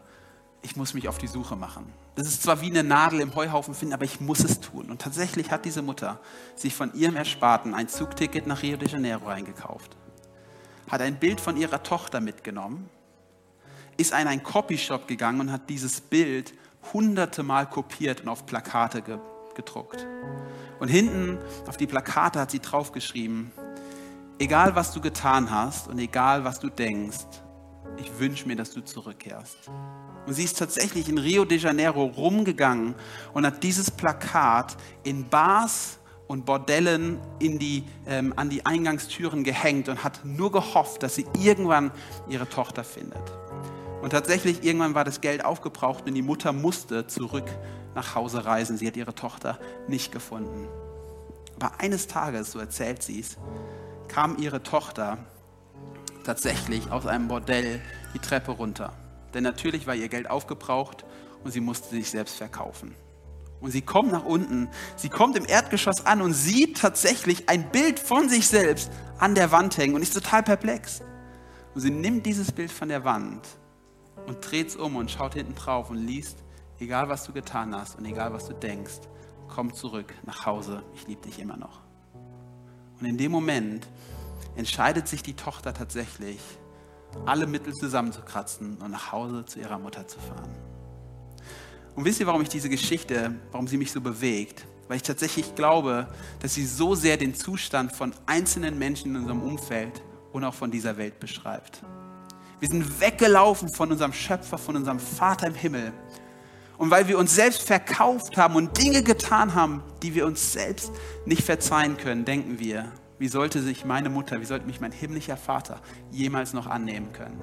[0.63, 1.93] ich muss mich auf die Suche machen.
[2.15, 4.91] Das ist zwar wie eine Nadel im Heuhaufen finden, aber ich muss es tun.
[4.91, 6.19] Und tatsächlich hat diese Mutter
[6.55, 9.97] sich von ihrem Ersparten ein Zugticket nach Rio de Janeiro eingekauft,
[10.91, 12.89] hat ein Bild von ihrer Tochter mitgenommen
[13.97, 16.53] ist in einen Copyshop gegangen und hat dieses Bild
[16.93, 19.19] hunderte Mal kopiert und auf Plakate ge
[19.57, 20.07] gedruckt.
[20.79, 23.51] Und hinten auf die Plakate hat sie draufgeschrieben,
[24.39, 27.27] egal was du getan hast und egal was du denkst,
[27.99, 29.57] ich wünsche mir, dass du zurückkehrst.
[30.27, 32.95] Und sie ist tatsächlich in Rio de Janeiro rumgegangen
[33.33, 40.03] und hat dieses Plakat in Bars und Bordellen die, ähm, an die Eingangstüren gehängt und
[40.03, 41.93] hat nur gehofft, dass sie irgendwann
[42.29, 43.23] ihre Tochter findet.
[44.03, 47.47] Und tatsächlich, irgendwann war das Geld aufgebraucht und die Mutter musste zurück
[47.97, 48.77] nach Hause reisen.
[48.77, 50.69] Sie hat ihre Tochter nicht gefunden.
[51.59, 53.39] Aber eines Tages, so erzählt sie es,
[54.07, 55.19] kam ihre Tochter
[56.23, 57.81] tatsächlich aus einem Bordell
[58.15, 58.93] die Treppe runter.
[59.35, 61.05] Denn natürlich war ihr Geld aufgebraucht
[61.43, 62.95] und sie musste sich selbst verkaufen.
[63.61, 67.99] Und sie kommt nach unten, sie kommt im Erdgeschoss an und sieht tatsächlich ein Bild
[67.99, 71.01] von sich selbst an der Wand hängen und ist total perplex.
[71.75, 73.47] Und sie nimmt dieses Bild von der Wand
[74.27, 76.37] und dreht es um und schaut hinten drauf und liest,
[76.79, 79.01] egal was du getan hast und egal was du denkst,
[79.49, 81.81] komm zurück nach Hause, ich liebe dich immer noch.
[83.01, 83.87] Und in dem Moment
[84.57, 86.41] entscheidet sich die Tochter tatsächlich,
[87.25, 90.51] alle Mittel zusammenzukratzen und nach Hause zu ihrer Mutter zu fahren.
[91.95, 94.67] Und wisst ihr, warum ich diese Geschichte, warum sie mich so bewegt?
[94.89, 96.07] weil ich tatsächlich glaube,
[96.41, 100.03] dass sie so sehr den Zustand von einzelnen Menschen in unserem Umfeld
[100.33, 101.83] und auch von dieser Welt beschreibt.
[102.61, 105.93] Wir sind weggelaufen von unserem Schöpfer, von unserem Vater im Himmel.
[106.79, 110.93] Und weil wir uns selbst verkauft haben und Dinge getan haben, die wir uns selbst
[111.25, 115.39] nicht verzeihen können, denken wir, wie sollte sich meine Mutter, wie sollte mich mein himmlischer
[115.39, 117.41] Vater jemals noch annehmen können?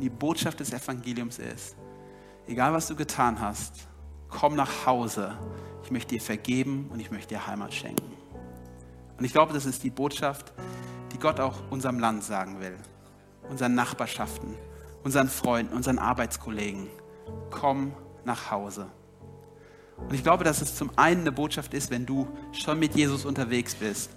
[0.00, 1.76] Die Botschaft des Evangeliums ist,
[2.48, 3.86] egal was du getan hast,
[4.28, 5.38] komm nach Hause.
[5.84, 8.12] Ich möchte dir vergeben und ich möchte dir Heimat schenken.
[9.16, 10.52] Und ich glaube, das ist die Botschaft,
[11.12, 12.76] die Gott auch unserem Land sagen will,
[13.48, 14.54] unseren Nachbarschaften,
[15.04, 16.88] unseren Freunden, unseren Arbeitskollegen.
[17.50, 17.92] Komm
[18.24, 18.86] nach Hause.
[19.96, 23.24] Und ich glaube, dass es zum einen eine Botschaft ist, wenn du schon mit Jesus
[23.24, 24.10] unterwegs bist,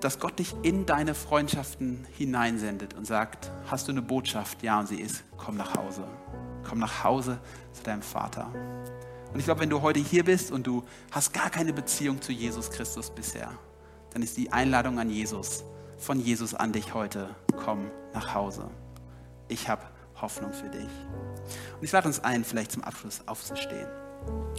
[0.00, 4.62] dass Gott dich in deine Freundschaften hineinsendet und sagt, hast du eine Botschaft?
[4.62, 6.04] Ja, und sie ist, komm nach Hause.
[6.62, 7.38] Komm nach Hause
[7.72, 8.50] zu deinem Vater.
[9.32, 12.32] Und ich glaube, wenn du heute hier bist und du hast gar keine Beziehung zu
[12.32, 13.50] Jesus Christus bisher,
[14.12, 15.64] dann ist die Einladung an Jesus,
[15.98, 18.70] von Jesus an dich heute, komm nach Hause.
[19.48, 19.82] Ich habe
[20.20, 20.88] Hoffnung für dich.
[21.76, 23.88] Und ich lade uns ein, vielleicht zum Abschluss aufzustehen.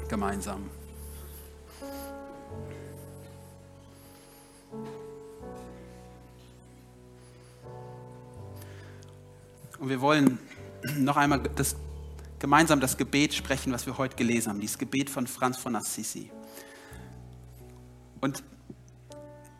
[0.08, 0.70] Gemeinsam.
[9.80, 10.40] Und wir wollen
[10.98, 11.76] noch einmal das,
[12.40, 16.32] gemeinsam das Gebet sprechen, was wir heute gelesen haben, dieses Gebet von Franz von Assisi.
[18.22, 18.44] Und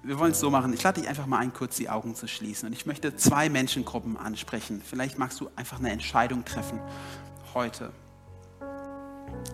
[0.06, 2.28] wir wollen es so machen, ich lade dich einfach mal ein, kurz die Augen zu
[2.28, 2.68] schließen.
[2.68, 4.82] Und ich möchte zwei Menschengruppen ansprechen.
[4.86, 6.80] Vielleicht magst du einfach eine Entscheidung treffen
[7.56, 7.92] heute.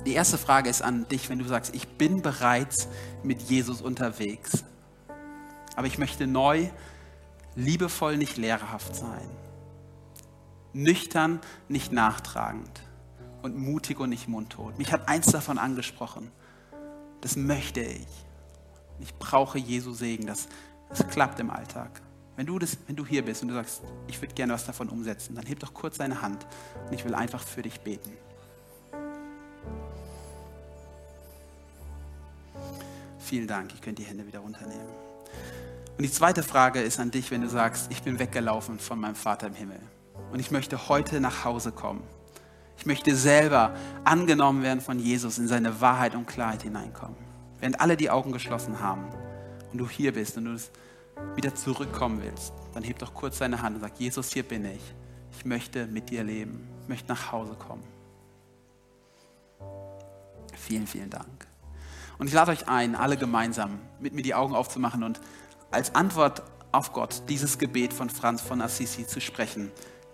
[0.06, 2.90] Die erste Frage ist an dich, wenn du sagst, ich bin bereits
[3.24, 4.66] mit Jesus unterwegs,
[5.76, 6.70] aber ich möchte neu,
[7.56, 9.30] liebevoll, nicht lehrerhaft sein,
[10.74, 11.40] nüchtern,
[11.70, 12.82] nicht nachtragend
[13.42, 14.78] und mutig und nicht mundtot.
[14.78, 16.30] Mich hat eins davon angesprochen.
[17.22, 18.08] Das möchte ich.
[19.02, 20.48] Ich brauche Jesu Segen, dass
[20.90, 22.02] es klappt im Alltag.
[22.36, 24.90] Wenn du, das, wenn du hier bist und du sagst, ich würde gerne was davon
[24.90, 26.46] umsetzen, dann heb doch kurz deine Hand
[26.88, 28.12] und ich will einfach für dich beten.
[33.20, 34.88] Vielen Dank, ich könnte die Hände wieder runternehmen.
[35.98, 39.16] Und die zweite Frage ist an dich, wenn du sagst, ich bin weggelaufen von meinem
[39.16, 39.80] Vater im Himmel
[40.32, 42.04] und ich möchte heute nach Hause kommen.
[42.78, 47.31] Ich möchte selber angenommen werden von Jesus, in seine Wahrheit und Klarheit hineinkommen
[47.62, 49.06] während alle die Augen geschlossen haben
[49.72, 50.58] und du hier bist und du
[51.36, 54.82] wieder zurückkommen willst, dann heb doch kurz deine Hand und sag, Jesus, hier bin ich.
[55.38, 56.68] Ich möchte mit dir leben.
[56.82, 57.84] Ich möchte nach Hause kommen.
[60.56, 61.48] Vielen, vielen Dank.
[62.18, 65.22] Und ich lade euch ein, alle gemeinsam mit mir die Augen aufzumachen und
[65.70, 69.72] als Antwort auf Gott dieses Gebet von Franz von Assisi zu sprechen.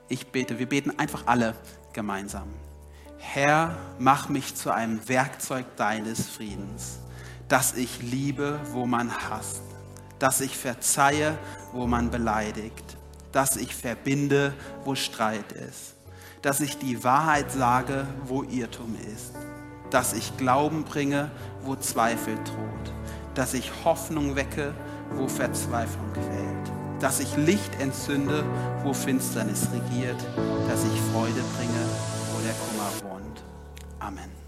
[0.08, 1.56] Ich bete, wir beten einfach alle
[1.94, 2.48] gemeinsam.
[3.18, 7.00] Herr, mach mich zu einem Werkzeug deines Friedens
[7.48, 9.62] dass ich liebe, wo man hasst,
[10.20, 11.38] dass ich verzeihe,
[11.72, 12.98] wo man beleidigt,
[13.32, 15.96] dass ich verbinde, wo Streit ist,
[16.42, 19.34] dass ich die Wahrheit sage, wo Irrtum ist,
[19.90, 21.32] dass ich Glauben bringe,
[21.62, 22.94] wo Zweifel droht,
[23.36, 24.74] dass ich Hoffnung wecke,
[25.14, 28.44] wo Verzweiflung quält, dass ich Licht entzünde,
[28.84, 30.20] wo Finsternis regiert,
[30.68, 31.86] dass ich Freude bringe,
[32.34, 33.44] wo der Kummer wohnt.
[34.00, 34.47] Amen.